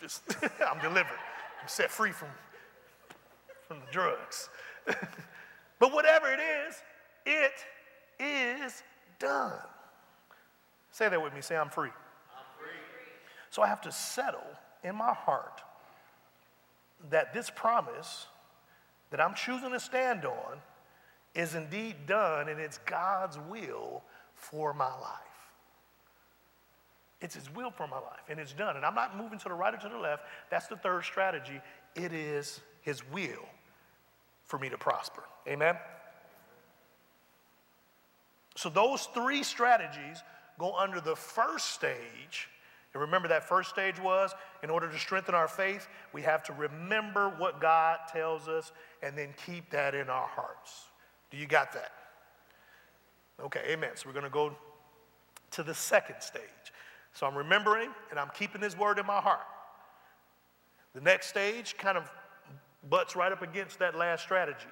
[0.00, 0.22] Just
[0.66, 1.18] I'm delivered.
[1.60, 2.28] I'm set free from,
[3.68, 4.48] from the drugs.
[5.78, 6.82] but whatever it is,
[7.26, 7.52] it
[8.20, 8.82] is
[9.18, 9.58] done.
[10.90, 11.40] Say that with me.
[11.40, 11.90] Say, I'm free.
[13.50, 14.40] So I have to settle
[14.82, 15.60] in my heart
[17.10, 18.26] that this promise
[19.10, 20.58] that I'm choosing to stand on
[21.34, 24.02] is indeed done and it's God's will
[24.34, 25.31] for my life.
[27.22, 28.76] It's His will for my life, and it's done.
[28.76, 30.24] And I'm not moving to the right or to the left.
[30.50, 31.60] That's the third strategy.
[31.94, 33.48] It is His will
[34.44, 35.22] for me to prosper.
[35.48, 35.76] Amen?
[38.56, 40.22] So, those three strategies
[40.58, 42.48] go under the first stage.
[42.92, 46.52] And remember, that first stage was in order to strengthen our faith, we have to
[46.52, 50.86] remember what God tells us and then keep that in our hearts.
[51.30, 51.92] Do you got that?
[53.40, 53.90] Okay, amen.
[53.94, 54.54] So, we're going to go
[55.52, 56.42] to the second stage.
[57.14, 59.46] So, I'm remembering and I'm keeping His word in my heart.
[60.94, 62.10] The next stage kind of
[62.88, 64.66] butts right up against that last strategy.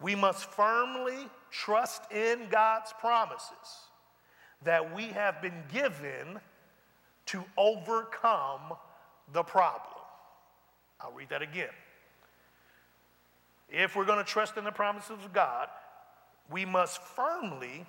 [0.00, 3.50] We must firmly trust in God's promises
[4.64, 6.40] that we have been given
[7.26, 8.72] to overcome
[9.32, 9.94] the problem.
[11.00, 11.68] I'll read that again.
[13.68, 15.68] If we're going to trust in the promises of God,
[16.50, 17.86] we must firmly,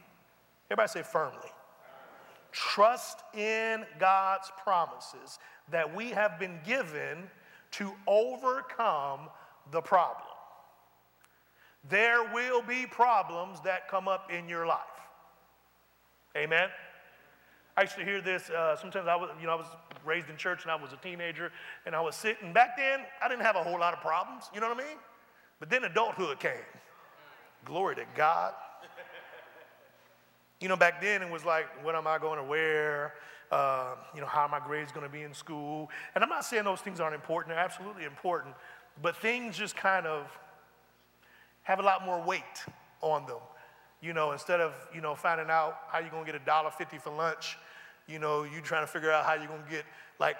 [0.69, 1.49] everybody say firmly,
[2.51, 5.39] trust in God's promises
[5.71, 7.29] that we have been given
[7.71, 9.29] to overcome
[9.71, 10.27] the problem.
[11.89, 14.79] There will be problems that come up in your life.
[16.35, 16.69] Amen.
[17.75, 18.49] I used to hear this.
[18.49, 19.67] Uh, sometimes I was, you know, I was
[20.05, 21.51] raised in church and I was a teenager,
[21.85, 22.99] and I was sitting back then.
[23.23, 24.45] I didn't have a whole lot of problems.
[24.53, 24.97] You know what I mean?
[25.59, 26.51] But then adulthood came.
[27.65, 28.53] Glory to God.
[30.61, 33.15] You know, back then it was like, what am I going to wear?
[33.51, 35.89] Uh, you know, how are my grades going to be in school?
[36.15, 37.53] And I'm not saying those things aren't important.
[37.53, 38.55] They're absolutely important.
[39.01, 40.27] But things just kind of
[41.63, 42.43] have a lot more weight
[43.01, 43.39] on them.
[44.01, 46.71] You know, instead of, you know, finding out how you're going to get a dollar
[46.71, 47.57] fifty for lunch,
[48.07, 49.83] you know, you trying to figure out how you're going to get
[50.19, 50.37] like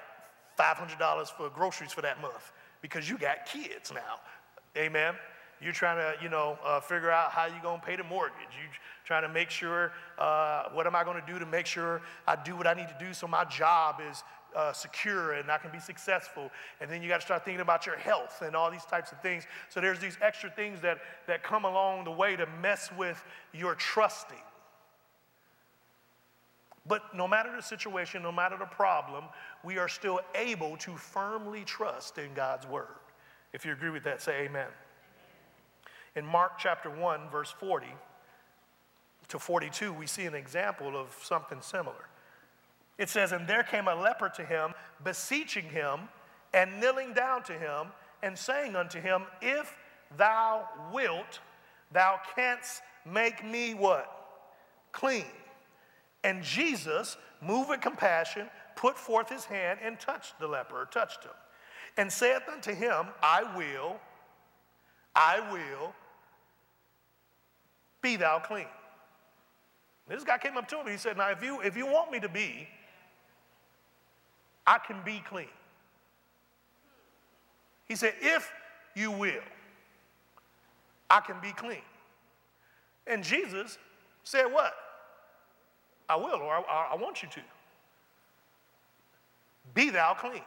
[0.58, 4.20] $500 for groceries for that month because you got kids now.
[4.78, 5.16] Amen.
[5.62, 8.56] You're trying to, you know, uh, figure out how you're going to pay the mortgage.
[8.60, 8.72] You're
[9.06, 12.36] trying to make sure, uh, what am I going to do to make sure I
[12.36, 14.24] do what I need to do so my job is
[14.56, 16.50] uh, secure and I can be successful.
[16.80, 19.22] And then you got to start thinking about your health and all these types of
[19.22, 19.46] things.
[19.70, 20.98] So there's these extra things that,
[21.28, 24.38] that come along the way to mess with your trusting.
[26.88, 29.26] But no matter the situation, no matter the problem,
[29.64, 32.88] we are still able to firmly trust in God's word.
[33.54, 34.68] If you agree with that, say amen.
[36.16, 37.88] In Mark chapter 1, verse 40
[39.30, 42.10] to 42, we see an example of something similar.
[42.98, 46.02] It says, And there came a leper to him, beseeching him,
[46.54, 47.88] and kneeling down to him,
[48.22, 49.74] and saying unto him, If
[50.18, 51.40] thou wilt,
[51.92, 54.10] thou canst make me what?
[54.92, 55.26] Clean.
[56.24, 61.32] And Jesus, moved with compassion, put forth his hand and touched the leper, touched him,
[61.98, 64.00] and saith unto him, I will,
[65.16, 65.94] I will,
[68.02, 68.68] be thou clean.
[70.08, 72.20] This guy came up to him he said, Now, if you, if you want me
[72.20, 72.68] to be,
[74.66, 75.48] I can be clean.
[77.88, 78.52] He said, If
[78.96, 79.44] you will,
[81.10, 81.82] I can be clean.
[83.08, 83.78] And Jesus
[84.24, 84.74] said, What?
[86.10, 87.42] I will, or I, I want you to.
[89.74, 90.42] Be thou clean.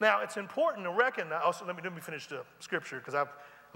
[0.00, 3.28] Now, it's important to recognize, also, let me, let me finish the scripture because I'm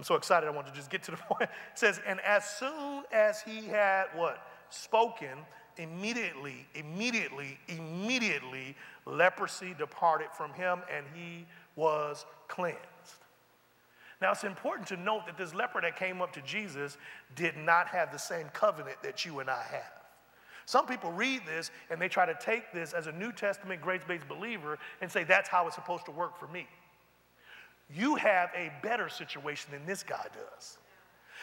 [0.02, 1.42] so excited I want to just get to the point.
[1.42, 4.46] It says, And as soon as he had what?
[4.70, 5.38] Spoken,
[5.78, 8.76] immediately, immediately, immediately,
[9.06, 12.78] leprosy departed from him and he was cleansed.
[14.20, 16.98] Now, it's important to note that this leper that came up to Jesus
[17.36, 19.97] did not have the same covenant that you and I have.
[20.68, 24.02] Some people read this and they try to take this as a New Testament grace
[24.06, 26.66] based believer and say that's how it's supposed to work for me.
[27.88, 30.76] You have a better situation than this guy does.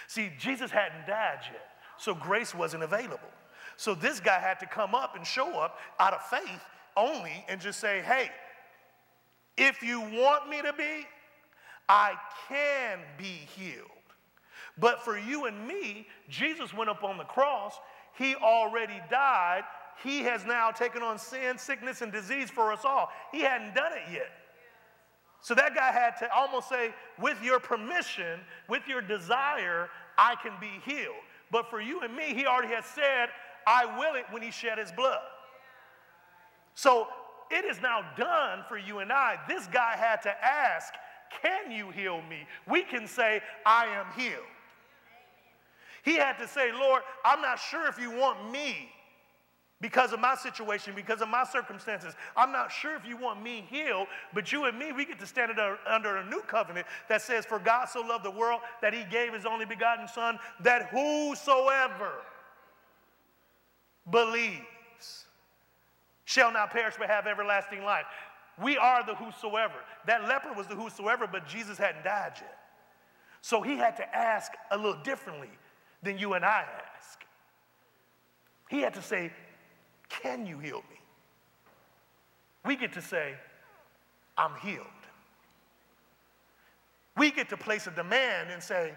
[0.05, 3.31] See, Jesus hadn't died yet, so grace wasn't available.
[3.77, 6.61] So this guy had to come up and show up out of faith
[6.95, 8.29] only and just say, hey,
[9.57, 11.07] if you want me to be,
[11.89, 12.13] I
[12.47, 13.89] can be healed.
[14.77, 17.73] But for you and me, Jesus went up on the cross.
[18.17, 19.63] He already died.
[20.03, 23.09] He has now taken on sin, sickness, and disease for us all.
[23.31, 24.31] He hadn't done it yet.
[25.41, 30.53] So that guy had to almost say, with your permission, with your desire, I can
[30.59, 31.13] be healed.
[31.51, 33.29] But for you and me, he already has said,
[33.67, 35.19] I will it when he shed his blood.
[36.73, 37.07] So
[37.51, 39.37] it is now done for you and I.
[39.47, 40.93] This guy had to ask,
[41.41, 42.47] Can you heal me?
[42.67, 44.43] We can say, I am healed.
[46.05, 48.91] He had to say, Lord, I'm not sure if you want me
[49.81, 52.13] because of my situation, because of my circumstances.
[52.37, 55.25] I'm not sure if you want me healed, but you and me, we get to
[55.25, 55.51] stand
[55.87, 59.33] under a new covenant that says, For God so loved the world that he gave
[59.33, 62.11] his only begotten Son, that whosoever
[64.11, 64.61] believes
[66.25, 68.05] shall not perish but have everlasting life.
[68.61, 69.73] We are the whosoever.
[70.05, 72.57] That leper was the whosoever, but Jesus hadn't died yet.
[73.41, 75.49] So he had to ask a little differently
[76.05, 76.63] than you and I
[76.95, 77.25] ask.
[78.69, 79.33] He had to say,
[80.07, 80.99] Can you heal me?
[82.63, 83.33] We get to say,
[84.37, 84.85] I'm healed.
[87.17, 88.93] We get to place a demand and say,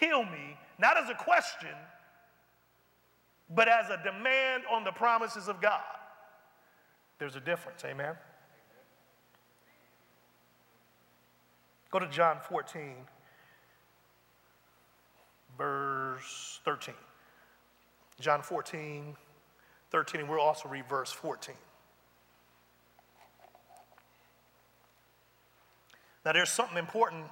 [0.00, 1.74] Heal me, not as a question,
[3.54, 5.80] but as a demand on the promises of God.
[7.18, 8.14] There's a difference, amen?
[11.90, 12.94] Go to John 14,
[15.56, 16.94] verse 13.
[18.20, 19.16] John 14,
[19.90, 21.54] 13, and we'll also read verse 14.
[26.24, 27.24] Now, there's something important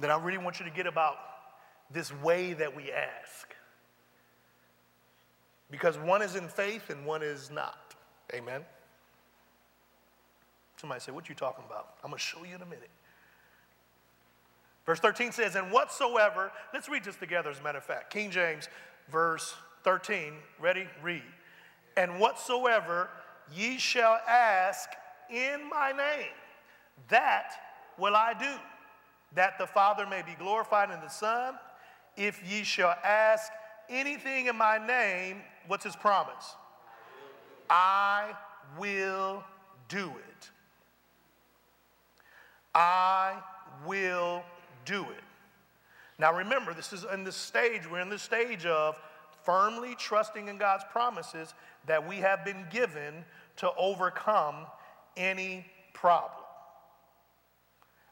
[0.00, 1.16] that I really want you to get about
[1.90, 3.54] this way that we ask.
[5.70, 7.94] Because one is in faith and one is not.
[8.34, 8.62] Amen?
[10.76, 11.94] Somebody say, What you talking about?
[12.02, 12.90] I'm going to show you in a minute.
[14.90, 18.12] Verse 13 says, And whatsoever, let's read this together as a matter of fact.
[18.12, 18.68] King James,
[19.08, 20.32] verse 13.
[20.58, 20.88] Ready?
[21.00, 21.22] Read.
[21.96, 23.08] And whatsoever
[23.54, 24.88] ye shall ask
[25.30, 26.32] in my name,
[27.08, 27.52] that
[27.98, 28.52] will I do,
[29.36, 31.54] that the Father may be glorified in the Son.
[32.16, 33.52] If ye shall ask
[33.88, 36.56] anything in my name, what's his promise?
[37.70, 38.32] I
[38.76, 39.44] will
[39.88, 40.50] do it.
[42.74, 43.36] I
[43.86, 44.42] will
[44.84, 45.24] do it.
[46.18, 48.96] Now remember, this is in this stage, we're in the stage of
[49.42, 51.54] firmly trusting in God's promises
[51.86, 53.24] that we have been given
[53.56, 54.66] to overcome
[55.16, 55.64] any
[55.94, 56.44] problem.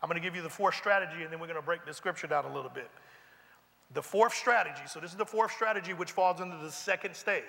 [0.03, 1.93] I'm going to give you the fourth strategy and then we're going to break the
[1.93, 2.91] scripture down a little bit.
[3.95, 7.43] The fourth strategy, so this is the fourth strategy which falls into the second stage.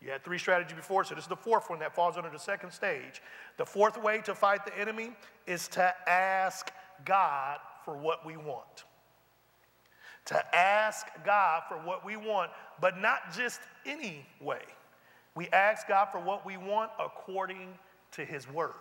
[0.00, 2.38] You had three strategies before, so this is the fourth one that falls under the
[2.38, 3.20] second stage.
[3.56, 5.10] The fourth way to fight the enemy
[5.46, 6.70] is to ask
[7.04, 7.58] God
[7.88, 8.84] for what we want.
[10.26, 12.50] To ask God for what we want,
[12.82, 14.60] but not just any way.
[15.34, 17.78] We ask God for what we want according
[18.12, 18.74] to His Word.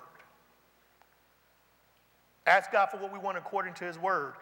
[2.45, 4.33] Ask God for what we want according to His Word.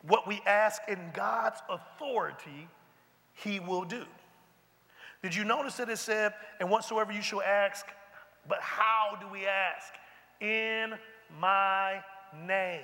[0.00, 2.68] What we ask in God's authority,
[3.34, 4.04] He will do.
[5.22, 7.84] Did you notice that it said, and whatsoever you shall ask,
[8.48, 9.92] but how do we ask?
[10.40, 10.94] In
[11.40, 12.00] my
[12.46, 12.80] name.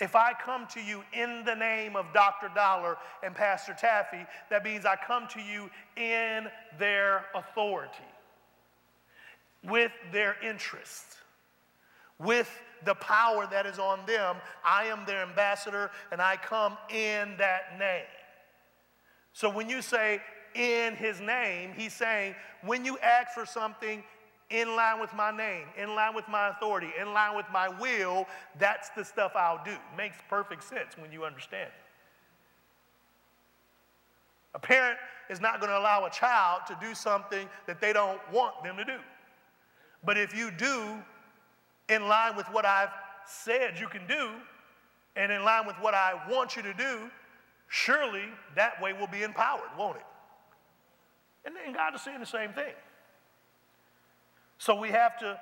[0.00, 2.50] If I come to you in the name of Dr.
[2.54, 7.92] Dollar and Pastor Taffi, that means I come to you in their authority,
[9.62, 11.04] with their interest,
[12.18, 12.50] with
[12.84, 14.36] the power that is on them.
[14.64, 18.02] I am their ambassador and I come in that name.
[19.32, 20.20] So when you say
[20.54, 24.02] in his name, he's saying when you ask for something
[24.52, 28.26] in line with my name, in line with my authority, in line with my will,
[28.58, 29.74] that's the stuff I'll do.
[29.96, 31.74] Makes perfect sense when you understand it.
[34.54, 34.98] A parent
[35.30, 38.76] is not going to allow a child to do something that they don't want them
[38.76, 38.98] to do.
[40.04, 40.98] But if you do
[41.88, 42.90] in line with what I've
[43.26, 44.30] said you can do,
[45.16, 47.10] and in line with what I want you to do,
[47.68, 48.24] surely
[48.54, 50.04] that way will be empowered, won't it?
[51.44, 52.72] And then God is saying the same thing.
[54.62, 55.36] So we have to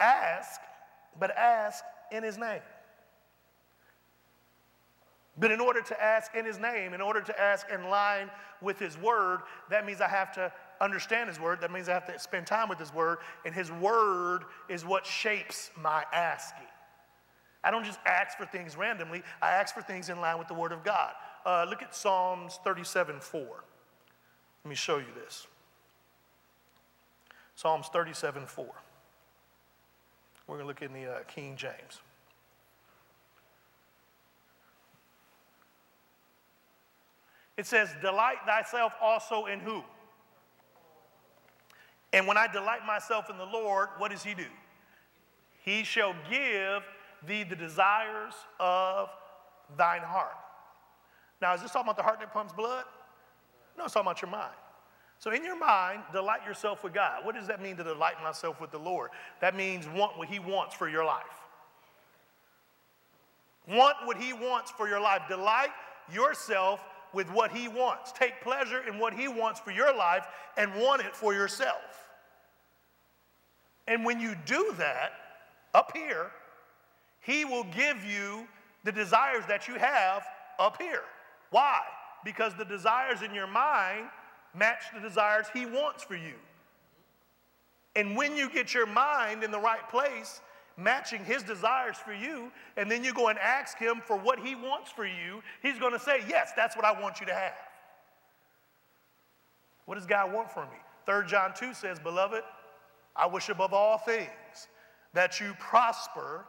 [0.00, 0.60] ask,
[1.20, 2.62] but ask in His name.
[5.38, 8.28] But in order to ask in His name, in order to ask in line
[8.60, 11.60] with His word, that means I have to understand His word.
[11.60, 13.18] That means I have to spend time with His word.
[13.44, 16.66] And His word is what shapes my asking.
[17.62, 20.54] I don't just ask for things randomly, I ask for things in line with the
[20.54, 21.12] word of God.
[21.44, 23.40] Uh, look at Psalms 37 4.
[24.64, 25.46] Let me show you this.
[27.56, 28.66] Psalms 37 4.
[30.46, 32.00] We're going to look in the uh, King James.
[37.56, 39.82] It says, Delight thyself also in who?
[42.12, 44.46] And when I delight myself in the Lord, what does he do?
[45.64, 46.82] He shall give
[47.26, 49.08] thee the desires of
[49.76, 50.36] thine heart.
[51.40, 52.84] Now, is this talking about the heart that pumps blood?
[53.76, 54.54] No, it's talking about your mind.
[55.18, 57.24] So, in your mind, delight yourself with God.
[57.24, 59.10] What does that mean to delight myself with the Lord?
[59.40, 61.24] That means want what He wants for your life.
[63.66, 65.22] Want what He wants for your life.
[65.28, 65.70] Delight
[66.12, 66.80] yourself
[67.12, 68.12] with what He wants.
[68.12, 71.80] Take pleasure in what He wants for your life and want it for yourself.
[73.88, 75.12] And when you do that,
[75.74, 76.30] up here,
[77.20, 78.46] He will give you
[78.84, 80.24] the desires that you have
[80.58, 81.02] up here.
[81.50, 81.80] Why?
[82.24, 84.06] Because the desires in your mind
[84.56, 86.34] match the desires He wants for you.
[87.94, 90.40] And when you get your mind in the right place,
[90.76, 94.54] matching His desires for you, and then you go and ask Him for what He
[94.54, 97.54] wants for you, He's going to say, Yes, that's what I want you to have.
[99.86, 100.76] What does God want from me?
[101.06, 102.42] 3 John 2 says, Beloved,
[103.14, 104.28] I wish above all things
[105.14, 106.44] that you prosper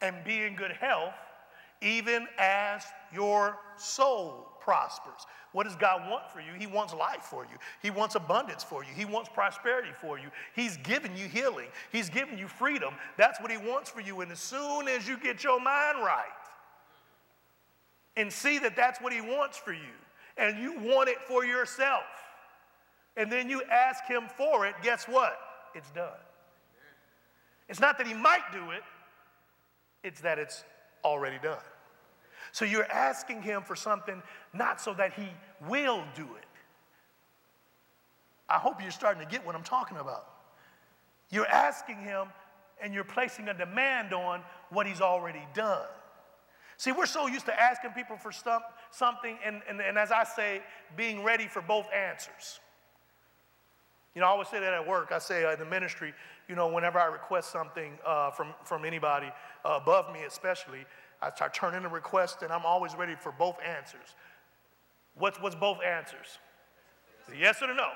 [0.00, 1.14] and be in good health,
[1.80, 2.82] even as
[3.12, 5.24] your soul prospers.
[5.52, 6.52] What does God want for you?
[6.58, 7.56] He wants life for you.
[7.80, 8.90] He wants abundance for you.
[8.94, 10.28] He wants prosperity for you.
[10.54, 11.68] He's given you healing.
[11.90, 12.92] He's given you freedom.
[13.16, 14.20] That's what He wants for you.
[14.20, 16.26] And as soon as you get your mind right
[18.14, 19.96] and see that that's what He wants for you,
[20.36, 22.04] and you want it for yourself,
[23.16, 25.38] and then you ask Him for it, guess what?
[25.74, 26.10] It's done.
[27.70, 28.82] It's not that He might do it,
[30.04, 30.62] it's that it's
[31.04, 31.56] already done.
[32.52, 34.22] So you're asking him for something
[34.52, 35.28] not so that he
[35.68, 36.44] will do it.
[38.48, 40.26] I hope you're starting to get what I'm talking about.
[41.30, 42.28] You're asking him
[42.82, 44.40] and you're placing a demand on
[44.70, 45.86] what he's already done.
[46.78, 50.24] See, we're so used to asking people for some, something, and, and, and as I
[50.24, 50.62] say,
[50.96, 52.60] being ready for both answers.
[54.14, 55.12] You know, I always say that at work.
[55.12, 56.14] I say uh, in the ministry,
[56.48, 59.30] you know, whenever I request something uh, from, from anybody
[59.64, 60.86] uh, above me, especially,
[61.20, 64.14] I start turning a request and I'm always ready for both answers.
[65.16, 66.38] What's, what's both answers?
[67.38, 67.88] Yes or no?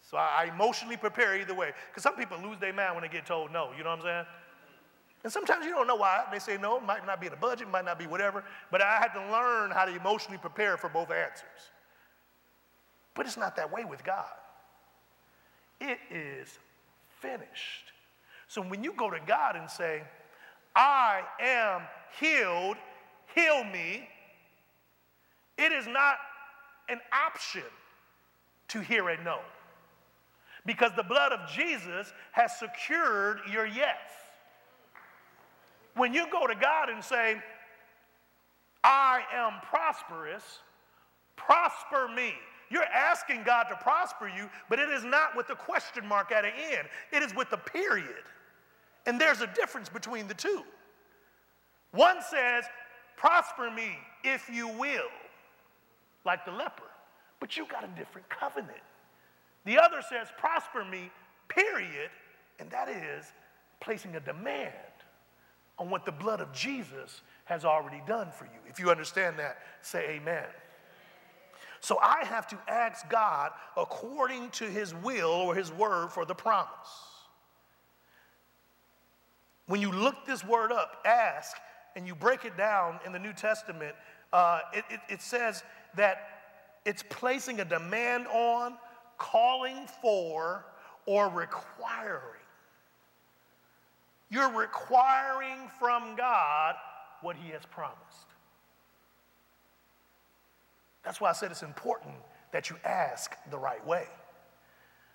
[0.00, 1.72] So I, I emotionally prepare either way.
[1.90, 4.04] Because some people lose their mind when they get told no, you know what I'm
[4.04, 4.26] saying?
[5.24, 6.24] And sometimes you don't know why.
[6.32, 8.42] They say no, it might not be in the budget, might not be whatever.
[8.70, 11.70] But I had to learn how to emotionally prepare for both answers.
[13.14, 14.24] But it's not that way with God.
[15.80, 16.58] It is
[17.20, 17.92] finished.
[18.48, 20.02] So when you go to God and say,
[20.74, 21.82] I am
[22.18, 22.76] healed,
[23.34, 24.08] heal me.
[25.58, 26.16] It is not
[26.88, 27.62] an option
[28.68, 29.40] to hear a no
[30.64, 33.98] because the blood of Jesus has secured your yes.
[35.94, 37.42] When you go to God and say,
[38.84, 40.60] I am prosperous,
[41.36, 42.34] prosper me.
[42.70, 46.42] You're asking God to prosper you, but it is not with the question mark at
[46.42, 48.24] the end, it is with the period.
[49.06, 50.62] And there's a difference between the two.
[51.92, 52.64] One says,
[53.16, 55.10] Prosper me if you will,
[56.24, 56.90] like the leper,
[57.40, 58.78] but you got a different covenant.
[59.64, 61.10] The other says, Prosper me,
[61.48, 62.10] period,
[62.58, 63.26] and that is
[63.80, 64.72] placing a demand
[65.78, 68.60] on what the blood of Jesus has already done for you.
[68.68, 70.44] If you understand that, say amen.
[71.80, 76.34] So I have to ask God according to his will or his word for the
[76.34, 76.68] promise.
[79.72, 81.56] When you look this word up, ask,
[81.96, 83.94] and you break it down in the New Testament,
[84.30, 85.64] uh, it, it, it says
[85.96, 86.28] that
[86.84, 88.74] it's placing a demand on,
[89.16, 90.66] calling for,
[91.06, 92.42] or requiring.
[94.28, 96.74] You're requiring from God
[97.22, 98.26] what He has promised.
[101.02, 102.16] That's why I said it's important
[102.52, 104.04] that you ask the right way.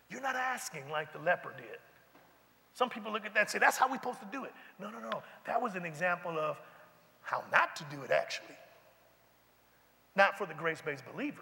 [0.10, 1.78] You're not asking like the leper did.
[2.78, 4.54] Some people look at that and say, that's how we're supposed to do it.
[4.80, 5.24] No, no, no.
[5.48, 6.62] That was an example of
[7.22, 8.56] how not to do it, actually.
[10.16, 11.42] Not for the grace based believer.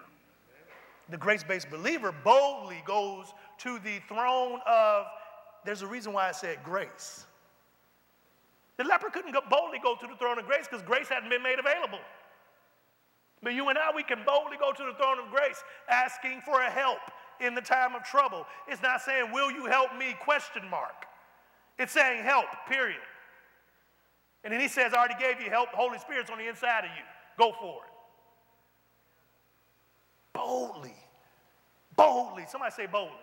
[1.09, 5.07] The grace based believer boldly goes to the throne of,
[5.65, 7.25] there's a reason why I said grace.
[8.77, 11.43] The leper couldn't go, boldly go to the throne of grace because grace hadn't been
[11.43, 11.99] made available.
[13.43, 16.61] But you and I, we can boldly go to the throne of grace asking for
[16.61, 17.01] a help
[17.41, 18.45] in the time of trouble.
[18.69, 21.07] It's not saying, will you help me, question mark.
[21.77, 23.01] It's saying help, period.
[24.43, 25.71] And then he says, I already gave you help.
[25.71, 27.03] The Holy Spirit's on the inside of you.
[27.37, 27.91] Go for it.
[30.33, 30.93] Boldly.
[31.95, 32.45] Boldly.
[32.47, 33.17] Somebody say boldly.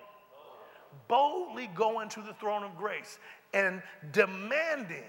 [1.09, 3.19] Boldly going to the throne of grace
[3.55, 3.83] and
[4.13, 5.05] demanding,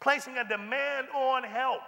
[0.00, 1.82] placing a demand on help.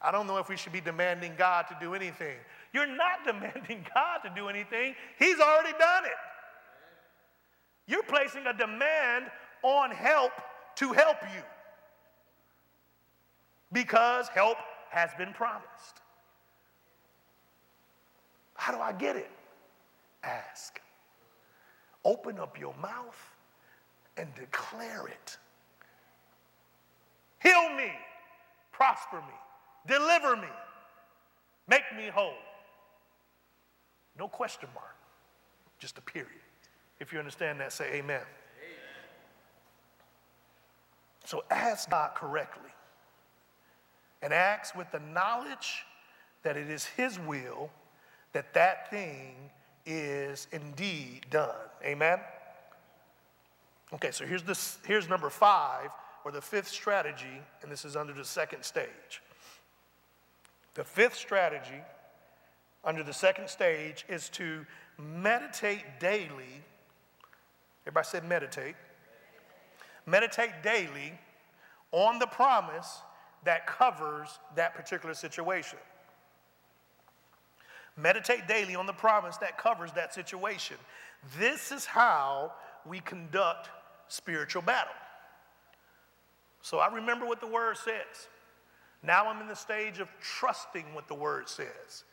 [0.00, 2.36] I don't know if we should be demanding God to do anything.
[2.72, 6.12] You're not demanding God to do anything, He's already done it.
[7.86, 9.26] You're placing a demand
[9.62, 10.32] on help
[10.76, 11.42] to help you
[13.72, 14.56] because help
[14.90, 16.00] has been promised.
[18.54, 19.30] How do I get it?
[20.22, 20.80] Ask.
[22.04, 23.36] Open up your mouth
[24.16, 25.36] and declare it.
[27.42, 27.90] Heal me,
[28.72, 29.34] prosper me,
[29.86, 30.48] deliver me,
[31.68, 32.34] make me whole.
[34.18, 34.94] No question mark,
[35.78, 36.28] just a period.
[36.98, 38.20] If you understand that, say amen.
[41.30, 42.72] So ask God correctly
[44.20, 45.84] and ask with the knowledge
[46.42, 47.70] that it is His will
[48.32, 49.36] that that thing
[49.86, 51.54] is indeed done.
[51.84, 52.18] Amen?
[53.92, 55.90] Okay, so here's, this, here's number five,
[56.24, 59.22] or the fifth strategy, and this is under the second stage.
[60.74, 61.80] The fifth strategy
[62.82, 64.66] under the second stage is to
[64.98, 66.64] meditate daily.
[67.86, 68.74] Everybody said meditate.
[70.10, 71.12] Meditate daily
[71.92, 73.00] on the promise
[73.44, 75.78] that covers that particular situation.
[77.96, 80.76] Meditate daily on the promise that covers that situation.
[81.38, 82.52] This is how
[82.84, 83.68] we conduct
[84.08, 84.92] spiritual battle.
[86.62, 88.28] So I remember what the word says.
[89.02, 92.04] Now I'm in the stage of trusting what the word says.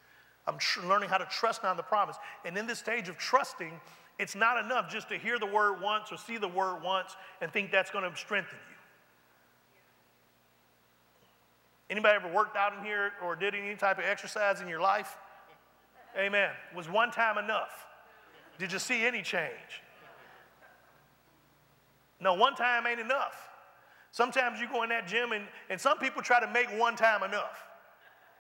[0.45, 2.18] I'm tr- learning how to trust now the promise.
[2.45, 3.74] And in this stage of trusting,
[4.20, 7.51] it's not enough just to hear the word once or see the word once and
[7.51, 8.76] think that's going to strengthen you.
[11.89, 15.15] Anybody ever worked out in here or did any type of exercise in your life?
[16.18, 16.49] Amen.
[16.76, 17.88] Was one time enough?
[18.57, 19.84] Did you see any change?
[22.20, 23.49] No, one time ain't enough.
[24.11, 27.22] Sometimes you go in that gym and, and some people try to make one time
[27.22, 27.63] enough.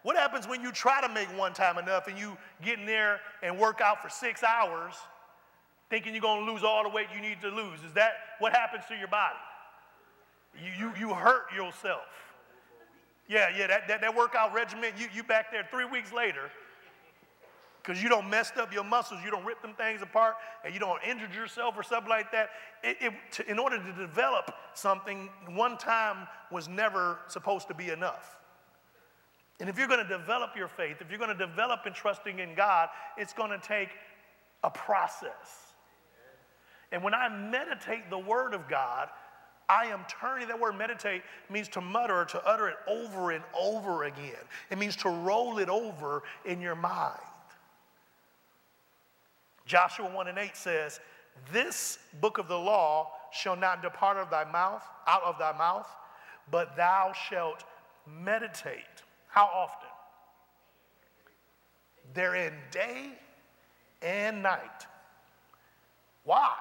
[0.01, 3.19] What happens when you try to make one time enough and you get in there
[3.43, 4.95] and work out for six hours
[5.89, 7.79] thinking you're going to lose all the weight you need to lose?
[7.85, 9.37] Is that what happens to your body?
[10.61, 12.05] You, you, you hurt yourself.
[13.27, 16.49] Yeah, yeah, that, that, that workout regimen, you, you back there three weeks later
[17.87, 20.35] because you don't messed up your muscles, you don't rip them things apart,
[20.65, 22.49] and you don't injure yourself or something like that.
[22.83, 27.89] It, it, to, in order to develop something, one time was never supposed to be
[27.89, 28.35] enough.
[29.61, 32.39] And if you're going to develop your faith, if you're going to develop in trusting
[32.39, 33.89] in God, it's going to take
[34.65, 35.66] a process.
[36.91, 39.09] And when I meditate the Word of God,
[39.69, 44.05] I am turning, that word meditate means to mutter, to utter it over and over
[44.05, 44.35] again.
[44.69, 47.19] It means to roll it over in your mind.
[49.65, 51.01] Joshua 1 and 8 says,
[51.51, 55.87] This book of the law shall not depart of thy mouth, out of thy mouth,
[56.49, 57.65] but thou shalt
[58.07, 59.03] meditate.
[59.27, 59.89] How often?
[62.13, 63.09] Therein day
[64.01, 64.87] and night.
[66.23, 66.53] Why?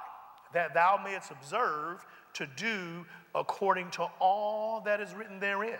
[0.57, 2.03] That thou mayest observe
[2.33, 3.05] to do
[3.35, 5.77] according to all that is written therein.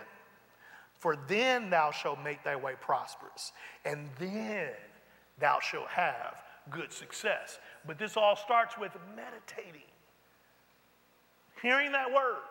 [0.99, 3.53] For then thou shalt make thy way prosperous,
[3.85, 4.69] and then
[5.39, 7.57] thou shalt have good success.
[7.87, 9.87] But this all starts with meditating,
[11.59, 12.43] hearing that word,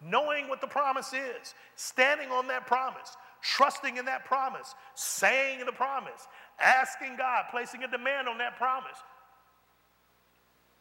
[0.00, 5.72] knowing what the promise is, standing on that promise, trusting in that promise, saying the
[5.72, 6.28] promise,
[6.60, 8.98] asking God, placing a demand on that promise.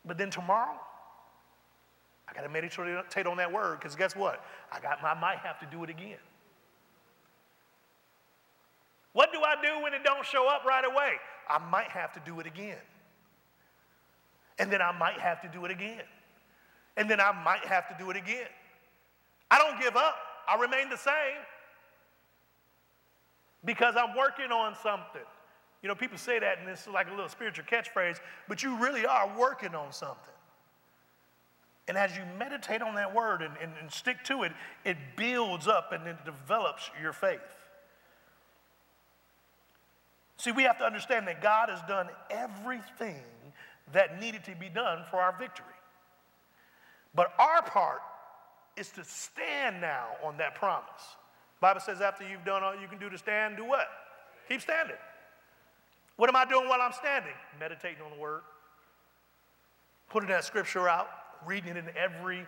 [0.05, 0.79] But then tomorrow,
[2.27, 4.43] I got to meditate on that word because guess what?
[4.71, 6.17] I got I might have to do it again.
[9.13, 11.13] What do I do when it don't show up right away?
[11.47, 12.77] I might have to do it again.
[14.59, 16.01] And then I might have to do it again.
[16.97, 18.47] And then I might have to do it again.
[19.49, 20.15] I don't give up.
[20.47, 21.37] I remain the same
[23.65, 25.21] because I'm working on something.
[25.83, 29.05] You know, people say that and it's like a little spiritual catchphrase, but you really
[29.05, 30.33] are working on something.
[31.89, 34.53] And as you meditate on that word and, and, and stick to it,
[34.85, 37.41] it builds up and it develops your faith.
[40.37, 43.21] See, we have to understand that God has done everything
[43.91, 45.65] that needed to be done for our victory.
[47.13, 48.01] But our part
[48.77, 50.87] is to stand now on that promise.
[51.59, 53.87] The Bible says after you've done all you can do to stand, do what?
[54.47, 54.95] Keep standing.
[56.15, 57.33] What am I doing while I'm standing?
[57.59, 58.41] Meditating on the word.
[60.09, 61.07] Putting that scripture out,
[61.45, 62.45] reading it in every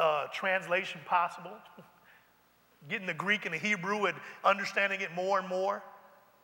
[0.00, 1.52] uh, translation possible,
[2.88, 5.82] getting the Greek and the Hebrew and understanding it more and more.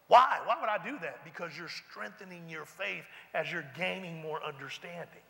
[0.07, 0.39] Why?
[0.45, 1.25] Why would I do that?
[1.25, 3.05] Because you're strengthening your faith
[3.35, 5.23] as you're gaining more understanding.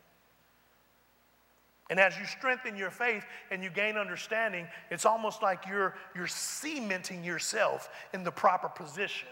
[1.90, 6.28] And as you strengthen your faith and you gain understanding, it's almost like you're, you're
[6.28, 9.28] cementing yourself in the proper position.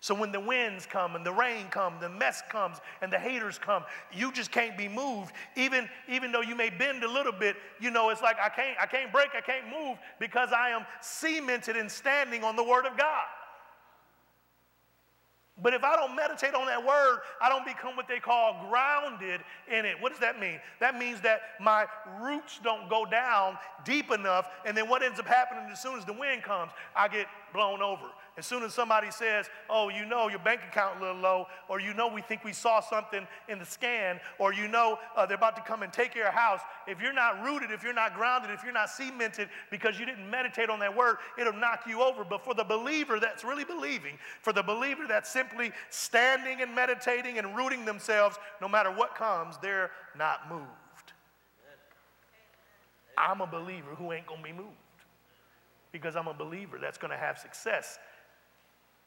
[0.00, 3.58] So when the winds come and the rain come, the mess comes and the haters
[3.58, 3.82] come,
[4.12, 5.32] you just can't be moved.
[5.56, 8.78] Even, even though you may bend a little bit, you know, it's like I can't,
[8.80, 12.86] I can't break, I can't move because I am cemented and standing on the word
[12.86, 13.24] of God.
[15.60, 19.40] But if I don't meditate on that word, I don't become what they call grounded
[19.68, 20.00] in it.
[20.00, 20.60] What does that mean?
[20.78, 21.86] That means that my
[22.20, 26.04] roots don't go down deep enough, and then what ends up happening as soon as
[26.04, 28.06] the wind comes, I get blown over.
[28.38, 31.80] As soon as somebody says, oh, you know your bank account a little low, or
[31.80, 35.36] you know we think we saw something in the scan, or you know uh, they're
[35.36, 38.52] about to come and take your house, if you're not rooted, if you're not grounded,
[38.52, 42.24] if you're not cemented because you didn't meditate on that word, it'll knock you over.
[42.24, 47.38] But for the believer that's really believing, for the believer that's simply standing and meditating
[47.38, 50.64] and rooting themselves, no matter what comes, they're not moved.
[53.16, 54.68] I'm a believer who ain't gonna be moved
[55.90, 57.98] because I'm a believer that's gonna have success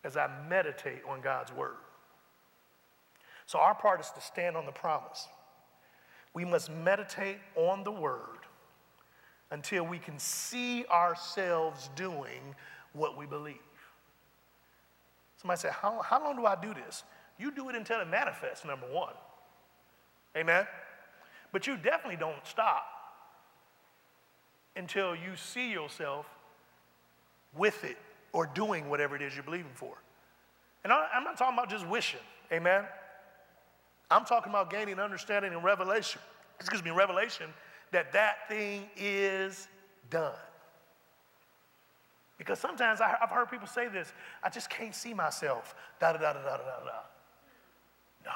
[0.03, 1.75] as I meditate on God's word.
[3.45, 5.27] So, our part is to stand on the promise.
[6.33, 8.39] We must meditate on the word
[9.51, 12.55] until we can see ourselves doing
[12.93, 13.57] what we believe.
[15.37, 17.03] Somebody said, How, how long do I do this?
[17.37, 19.13] You do it until it manifests, number one.
[20.37, 20.65] Amen?
[21.51, 22.85] But you definitely don't stop
[24.75, 26.25] until you see yourself
[27.55, 27.97] with it
[28.33, 29.95] or doing whatever it is you're believing for.
[30.83, 32.19] And I'm not talking about just wishing,
[32.51, 32.85] amen?
[34.09, 36.21] I'm talking about gaining understanding and revelation,
[36.59, 37.47] excuse me, revelation
[37.91, 39.67] that that thing is
[40.09, 40.33] done.
[42.37, 44.11] Because sometimes I, have heard people say this
[44.43, 47.01] I just can't see myself, da da da da da da da.
[48.25, 48.31] No.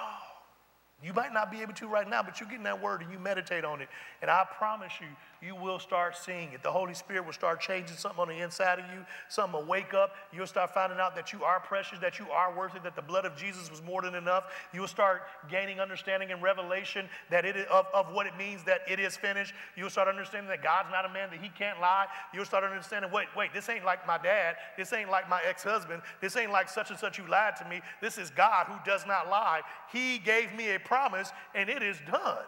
[1.03, 3.11] You might not be able to right now, but you get in that word and
[3.11, 3.89] you meditate on it.
[4.21, 5.07] And I promise you,
[5.45, 6.63] you will start seeing it.
[6.63, 9.05] The Holy Spirit will start changing something on the inside of you.
[9.27, 10.15] Something will wake up.
[10.33, 13.25] You'll start finding out that you are precious, that you are worthy, that the blood
[13.25, 14.45] of Jesus was more than enough.
[14.73, 18.79] You'll start gaining understanding and revelation that it is, of, of what it means that
[18.89, 19.53] it is finished.
[19.75, 22.07] You'll start understanding that God's not a man that he can't lie.
[22.33, 24.55] You'll start understanding, wait, wait, this ain't like my dad.
[24.77, 26.01] This ain't like my ex-husband.
[26.21, 27.81] This ain't like such and such who lied to me.
[28.01, 29.61] This is God who does not lie.
[29.91, 32.45] He gave me a promise and it is done.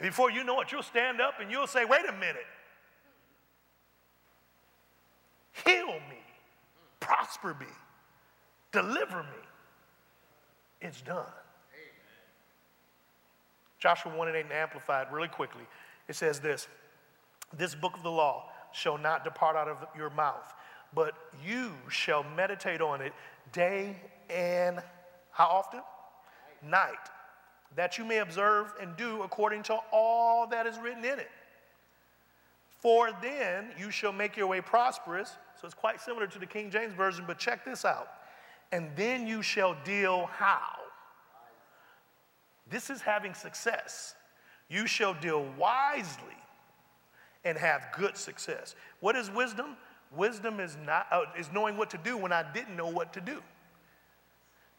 [0.00, 2.46] Before you know it, you'll stand up and you'll say, wait a minute.
[5.64, 6.18] Heal me,
[7.00, 7.66] prosper me,
[8.72, 9.28] deliver me.
[10.80, 11.16] It's done.
[11.16, 11.30] Amen.
[13.78, 15.62] Joshua 1 and 8 and Amplified really quickly.
[16.08, 16.66] It says this
[17.56, 20.52] This book of the law shall not depart out of your mouth,
[20.92, 21.14] but
[21.46, 23.12] you shall meditate on it
[23.52, 23.96] day
[24.28, 24.82] and
[25.30, 25.80] how often?
[26.68, 27.10] Night
[27.76, 31.30] that you may observe and do according to all that is written in it.
[32.80, 35.36] For then you shall make your way prosperous.
[35.60, 38.08] So it's quite similar to the King James Version, but check this out.
[38.72, 40.76] And then you shall deal how?
[42.70, 44.14] This is having success.
[44.68, 46.36] You shall deal wisely
[47.44, 48.74] and have good success.
[49.00, 49.76] What is wisdom?
[50.16, 53.20] Wisdom is not uh, is knowing what to do when I didn't know what to
[53.20, 53.42] do.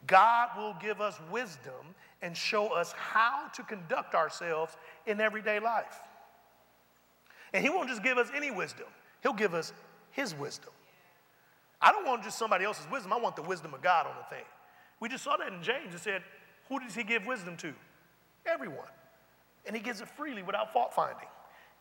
[0.07, 4.75] God will give us wisdom and show us how to conduct ourselves
[5.05, 5.99] in everyday life.
[7.53, 8.87] And He won't just give us any wisdom,
[9.21, 9.73] He'll give us
[10.11, 10.71] His wisdom.
[11.81, 14.35] I don't want just somebody else's wisdom, I want the wisdom of God on the
[14.35, 14.45] thing.
[14.99, 15.93] We just saw that in James.
[15.93, 16.23] It said,
[16.69, 17.73] Who does He give wisdom to?
[18.45, 18.87] Everyone.
[19.65, 21.27] And He gives it freely without fault finding.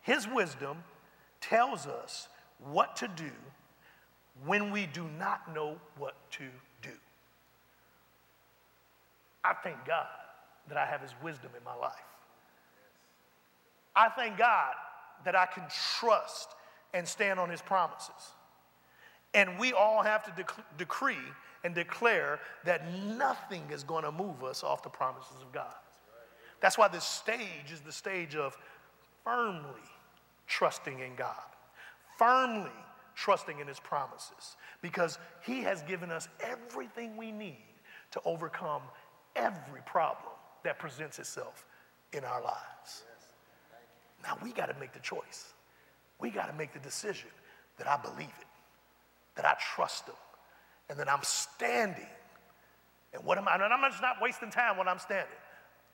[0.01, 0.83] His wisdom
[1.41, 2.27] tells us
[2.59, 3.31] what to do
[4.45, 6.45] when we do not know what to.
[9.45, 10.07] I thank God
[10.67, 11.93] that I have His wisdom in my life.
[13.95, 14.73] I thank God
[15.23, 15.63] that I can
[15.99, 16.49] trust
[16.93, 18.33] and stand on His promises.
[19.33, 21.17] And we all have to dec- decree
[21.63, 25.73] and declare that nothing is going to move us off the promises of God.
[26.61, 28.57] That's why this stage is the stage of
[29.23, 29.81] firmly
[30.47, 31.35] trusting in God,
[32.17, 32.71] firmly
[33.13, 37.63] trusting in His promises, because He has given us everything we need
[38.11, 38.81] to overcome
[39.35, 40.33] every problem
[40.63, 41.65] that presents itself
[42.13, 43.03] in our lives.
[44.23, 45.53] Now we got to make the choice.
[46.19, 47.29] We got to make the decision
[47.77, 48.47] that I believe it,
[49.35, 50.15] that I trust Him,
[50.89, 52.07] and that I'm standing.
[53.13, 53.55] And what am I?
[53.55, 55.27] And I'm just not wasting time when I'm standing.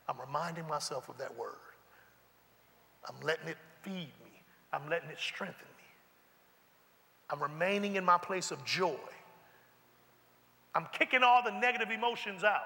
[0.08, 1.56] I'm reminding myself of that word.
[3.08, 4.42] I'm letting it feed me.
[4.74, 5.84] I'm letting it strengthen me.
[7.30, 8.96] I'm remaining in my place of joy.
[10.76, 12.62] I'm kicking all the negative emotions out.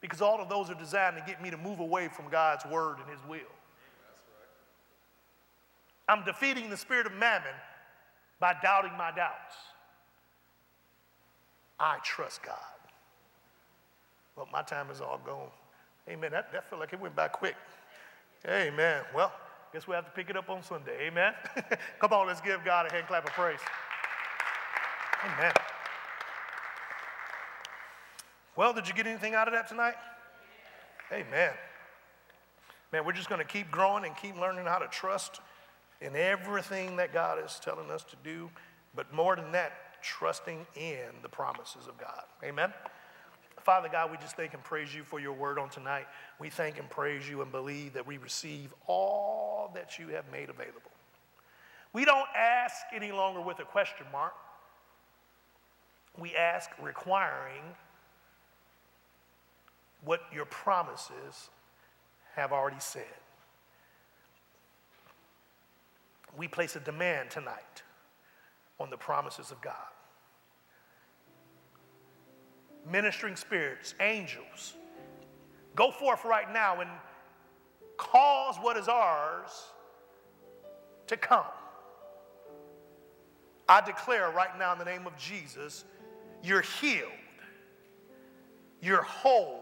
[0.00, 2.98] Because all of those are designed to get me to move away from God's word
[2.98, 3.40] and his will.
[6.08, 7.54] I'm defeating the spirit of mammon
[8.40, 9.54] by doubting my doubts.
[11.78, 12.56] I trust God.
[14.36, 15.50] Well, my time is all gone.
[16.08, 16.32] Amen.
[16.32, 17.56] That, that felt like it went by quick.
[18.48, 19.02] Amen.
[19.14, 19.32] Well,
[19.72, 21.08] guess we have to pick it up on Sunday.
[21.08, 21.34] Amen.
[22.00, 23.60] Come on, let's give God a hand clap of praise.
[25.24, 25.52] Amen.
[28.56, 29.94] Well, did you get anything out of that tonight?
[31.12, 31.52] Amen.
[32.92, 35.40] Man, we're just going to keep growing and keep learning how to trust
[36.00, 38.50] in everything that God is telling us to do.
[38.94, 42.24] But more than that, trusting in the promises of God.
[42.42, 42.72] Amen.
[43.60, 46.06] Father God, we just thank and praise you for your word on tonight.
[46.38, 50.48] We thank and praise you and believe that we receive all that you have made
[50.48, 50.90] available.
[51.92, 54.34] We don't ask any longer with a question mark.
[56.18, 57.62] We ask requiring
[60.04, 61.50] what your promises
[62.34, 63.04] have already said.
[66.36, 67.82] We place a demand tonight
[68.78, 69.74] on the promises of God
[72.88, 74.74] ministering spirits, angels,
[75.74, 76.90] go forth right now and
[77.96, 79.50] cause what is ours
[81.06, 81.44] to come.
[83.68, 85.84] I declare right now in the name of Jesus,
[86.42, 87.10] you're healed,
[88.80, 89.59] you're whole,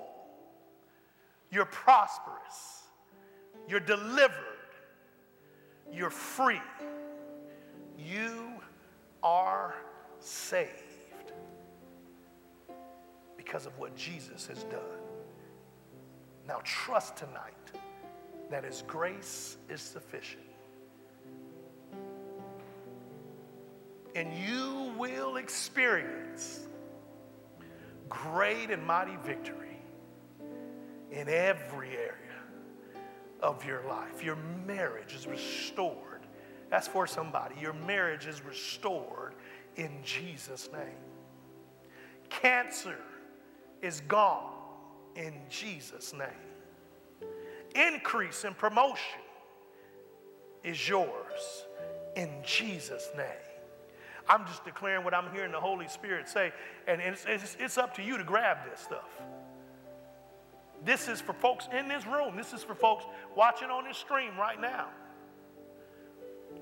[1.50, 2.84] you're prosperous,
[3.68, 4.34] you're delivered,
[5.92, 6.60] you're free,
[7.98, 8.52] you
[9.22, 9.74] are
[10.20, 10.68] saved
[13.36, 14.80] because of what Jesus has done.
[16.46, 17.54] Now, trust tonight
[18.50, 20.42] that His grace is sufficient.
[24.14, 26.66] And you will experience
[28.08, 29.67] great and mighty victory
[31.10, 32.12] in every area
[33.40, 34.22] of your life.
[34.22, 34.36] Your
[34.66, 36.26] marriage is restored.
[36.70, 37.54] That's for somebody.
[37.60, 39.34] Your marriage is restored
[39.76, 40.98] in Jesus' name.
[42.28, 42.98] Cancer
[43.80, 44.52] is gone
[45.14, 47.28] in Jesus' name.
[47.74, 49.20] Increase and promotion
[50.64, 51.64] is yours
[52.16, 53.26] in Jesus' name.
[54.28, 56.52] I'm just declaring what I'm hearing the Holy Spirit say,
[56.86, 59.08] and it's, it's, it's up to you to grab this stuff.
[60.84, 62.36] This is for folks in this room.
[62.36, 63.04] This is for folks
[63.36, 64.88] watching on this stream right now.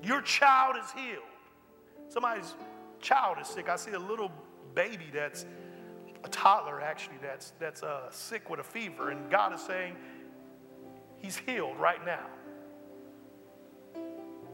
[0.03, 1.23] Your child is healed.
[2.09, 2.55] Somebody's
[2.99, 3.69] child is sick.
[3.69, 4.31] I see a little
[4.73, 5.45] baby that's
[6.23, 9.95] a toddler actually that's, that's uh, sick with a fever, and God is saying
[11.17, 12.25] he's healed right now.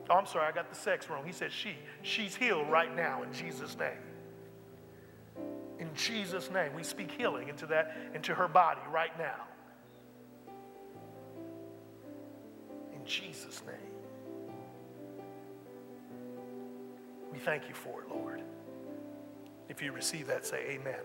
[0.10, 1.26] Oh, I'm sorry, I got the sex wrong.
[1.26, 1.76] He said she.
[2.02, 3.92] She's healed right now in Jesus' name.
[5.80, 9.48] In Jesus' name, we speak healing into that, into her body right now.
[13.06, 13.76] Jesus' name.
[17.32, 18.42] We thank you for it, Lord.
[19.70, 21.00] If you receive that, say amen.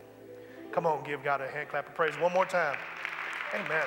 [0.73, 2.77] Come on, give God a hand clap of praise one more time.
[3.55, 3.87] Amen.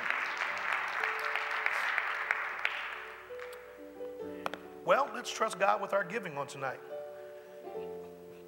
[4.84, 6.80] Well, let's trust God with our giving on tonight.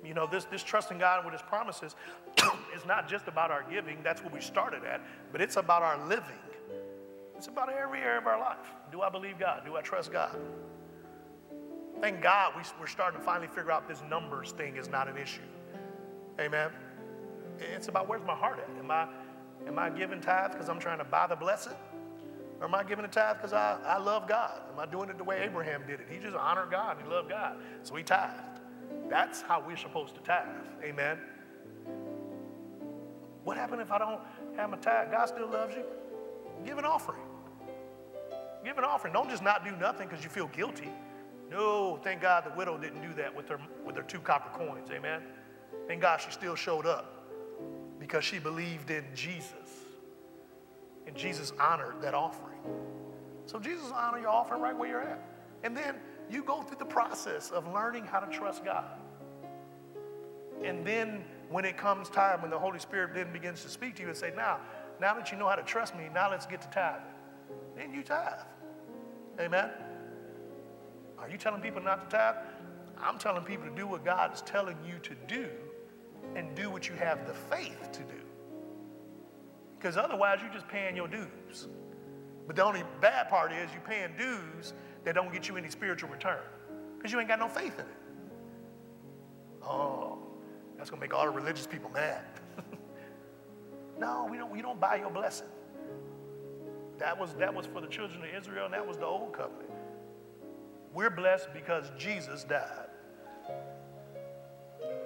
[0.04, 1.94] You know, this, this trusting God with His promises
[2.76, 5.00] is not just about our giving, that's what we started at,
[5.32, 6.34] but it's about our living.
[7.44, 8.72] It's about every area of our life.
[8.90, 9.66] Do I believe God?
[9.66, 10.34] Do I trust God?
[12.00, 15.18] Thank God we, we're starting to finally figure out this numbers thing is not an
[15.18, 15.42] issue.
[16.40, 16.70] Amen.
[17.58, 18.78] It's about where's my heart at?
[18.78, 19.08] Am I,
[19.66, 21.74] am I giving tithes because I'm trying to buy the blessing?
[22.60, 24.62] Or am I giving a tithe because I, I love God?
[24.72, 26.06] Am I doing it the way Abraham did it?
[26.10, 27.58] He just honored God he loved God.
[27.82, 28.62] So he tithed.
[29.10, 30.48] That's how we're supposed to tithe.
[30.82, 31.18] Amen.
[33.44, 34.20] What happened if I don't
[34.56, 35.10] have my tithe?
[35.10, 35.84] God still loves you.
[36.64, 37.20] Give an offering.
[38.64, 39.12] Give an offering.
[39.12, 40.90] Don't just not do nothing because you feel guilty.
[41.50, 44.88] No, thank God the widow didn't do that with her with her two copper coins.
[44.90, 45.22] Amen.
[45.86, 47.28] Thank God she still showed up
[47.98, 49.52] because she believed in Jesus.
[51.06, 52.58] And Jesus honored that offering.
[53.46, 55.20] So Jesus honor your offering right where you're at.
[55.62, 55.96] And then
[56.30, 58.86] you go through the process of learning how to trust God.
[60.62, 64.02] And then when it comes time, when the Holy Spirit then begins to speak to
[64.02, 64.58] you and say, now,
[65.00, 67.02] now that you know how to trust me, now let's get to tithing.
[67.76, 68.40] Then you tithe.
[69.40, 69.70] Amen.
[71.18, 72.36] Are you telling people not to tithe?
[72.98, 75.48] I'm telling people to do what God is telling you to do
[76.36, 78.20] and do what you have the faith to do.
[79.78, 81.68] Because otherwise, you're just paying your dues.
[82.46, 84.72] But the only bad part is you're paying dues
[85.04, 86.40] that don't get you any spiritual return
[86.96, 87.96] because you ain't got no faith in it.
[89.62, 90.18] Oh,
[90.76, 92.22] that's going to make all the religious people mad.
[93.98, 95.48] no, we don't, we don't buy your blessing.
[96.98, 99.70] That was, that was for the children of Israel, and that was the old covenant.
[100.92, 102.88] We're blessed because Jesus died.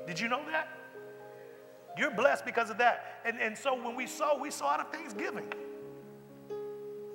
[0.06, 0.68] Did you know that?
[1.96, 3.20] You're blessed because of that.
[3.24, 5.52] And, and so when we sow, we sow out of thanksgiving.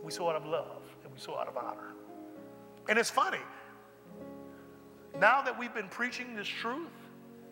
[0.04, 1.94] We sow out of love and we sow out of honor.
[2.90, 3.40] And it's funny.
[5.18, 6.92] Now that we've been preaching this truth,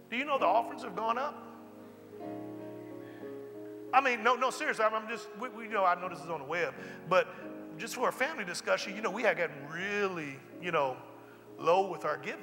[0.09, 1.50] do you know the offerings have gone up?
[3.93, 4.85] I mean, no, no, seriously.
[4.85, 6.73] I'm, just, we, we, you know, I know this is on the web,
[7.09, 7.27] but
[7.77, 10.95] just for a family discussion, you know, we had gotten really, you know,
[11.59, 12.41] low with our giving.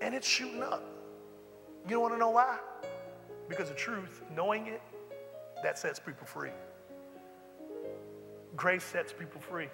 [0.00, 0.84] And it's shooting up.
[1.84, 2.58] You don't want to know why?
[3.48, 4.82] Because the truth, knowing it,
[5.62, 6.50] that sets people free.
[8.54, 9.68] Grace sets people free.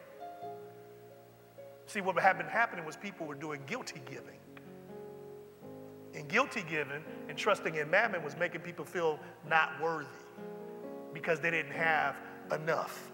[1.87, 4.39] See, what had been happening was people were doing guilty giving.
[6.15, 10.07] And guilty giving and trusting in mammon was making people feel not worthy
[11.13, 12.17] because they didn't have
[12.53, 13.11] enough.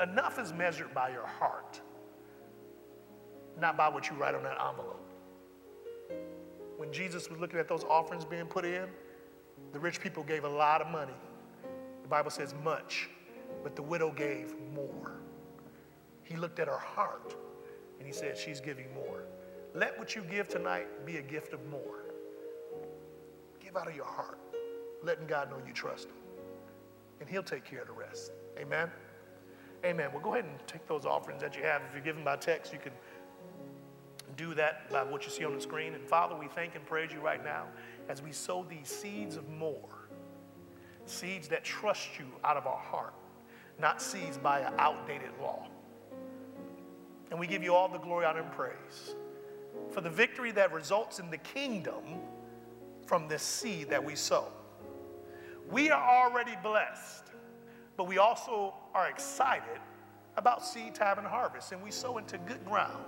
[0.00, 1.80] Enough is measured by your heart,
[3.60, 5.04] not by what you write on that envelope.
[6.76, 8.86] When Jesus was looking at those offerings being put in,
[9.72, 11.14] the rich people gave a lot of money.
[12.02, 13.10] The Bible says much,
[13.62, 15.20] but the widow gave more.
[16.22, 17.34] He looked at her heart
[17.98, 19.24] and he said, She's giving more.
[19.78, 22.02] Let what you give tonight be a gift of more.
[23.60, 24.40] Give out of your heart,
[25.04, 26.16] letting God know you trust Him.
[27.20, 28.32] And He'll take care of the rest.
[28.58, 28.90] Amen.
[29.84, 30.10] Amen.
[30.12, 31.82] Well, go ahead and take those offerings that you have.
[31.88, 32.90] If you're giving by text, you can
[34.36, 35.94] do that by what you see on the screen.
[35.94, 37.66] And Father, we thank and praise you right now
[38.08, 40.08] as we sow these seeds of more,
[41.06, 43.14] seeds that trust you out of our heart,
[43.78, 45.68] not seeds by an outdated law.
[47.30, 49.14] And we give you all the glory, honor, and praise
[49.90, 52.20] for the victory that results in the kingdom
[53.06, 54.48] from this seed that we sow.
[55.70, 57.24] We are already blessed,
[57.96, 59.80] but we also are excited
[60.36, 63.04] about seed time and harvest, and we sow into good ground,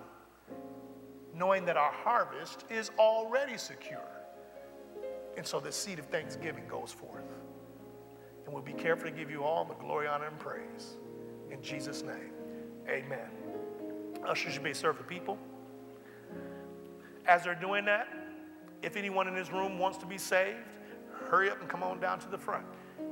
[1.34, 4.00] knowing that our harvest is already secure.
[5.36, 7.24] And so the seed of thanksgiving goes forth.
[8.44, 10.96] And we'll be careful to give you all the glory, honor, and praise.
[11.50, 12.32] In Jesus' name,
[12.88, 13.30] amen.
[14.26, 15.38] Ushers, you may serve the people.
[17.26, 18.08] As they're doing that,
[18.82, 20.58] if anyone in this room wants to be saved,
[21.28, 22.64] hurry up and come on down to the front.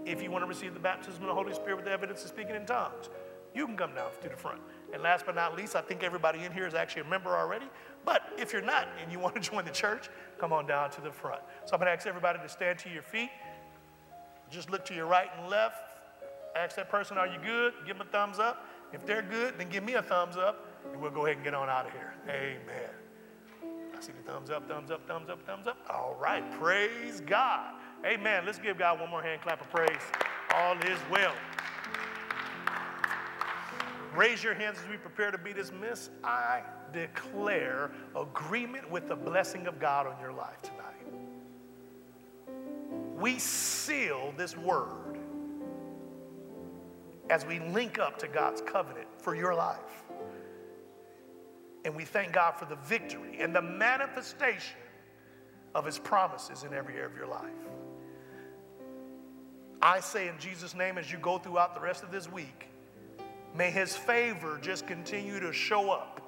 [0.04, 2.28] If you want to receive the baptism of the Holy Spirit with the evidence of
[2.28, 3.10] speaking in tongues,
[3.54, 4.60] you can come down to the front.
[4.92, 7.66] And last but not least, I think everybody in here is actually a member already.
[8.04, 11.00] But if you're not and you want to join the church, come on down to
[11.00, 11.40] the front.
[11.64, 13.30] So I'm going to ask everybody to stand to your feet.
[14.50, 15.82] Just look to your right and left.
[16.56, 17.74] Ask that person, Are you good?
[17.86, 18.66] Give them a thumbs up.
[18.92, 21.52] If they're good, then give me a thumbs up, and we'll go ahead and get
[21.52, 22.14] on out of here.
[22.26, 23.07] Amen.
[23.98, 25.76] I see the thumbs up, thumbs up, thumbs up, thumbs up.
[25.90, 27.74] All right, praise God.
[28.06, 28.44] Amen.
[28.46, 29.98] Let's give God one more hand clap of praise.
[30.54, 31.34] All is well.
[34.14, 36.12] Raise your hands as we prepare to be dismissed.
[36.22, 40.78] I declare agreement with the blessing of God on your life tonight.
[43.18, 45.18] We seal this word
[47.30, 50.04] as we link up to God's covenant for your life.
[51.88, 54.76] And we thank God for the victory and the manifestation
[55.74, 57.48] of his promises in every area of your life.
[59.80, 62.68] I say in Jesus' name, as you go throughout the rest of this week,
[63.56, 66.20] may his favor just continue to show up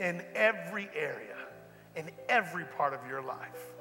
[0.00, 1.36] in every area,
[1.94, 3.74] in every part of your life.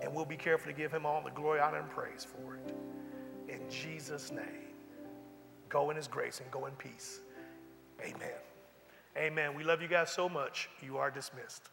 [0.00, 2.74] And we'll be careful to give him all the glory, honor, and praise for it.
[3.52, 4.70] In Jesus' name,
[5.68, 7.18] go in his grace and go in peace.
[8.00, 8.47] Amen.
[9.18, 9.54] Amen.
[9.56, 10.68] We love you guys so much.
[10.80, 11.70] You are dismissed.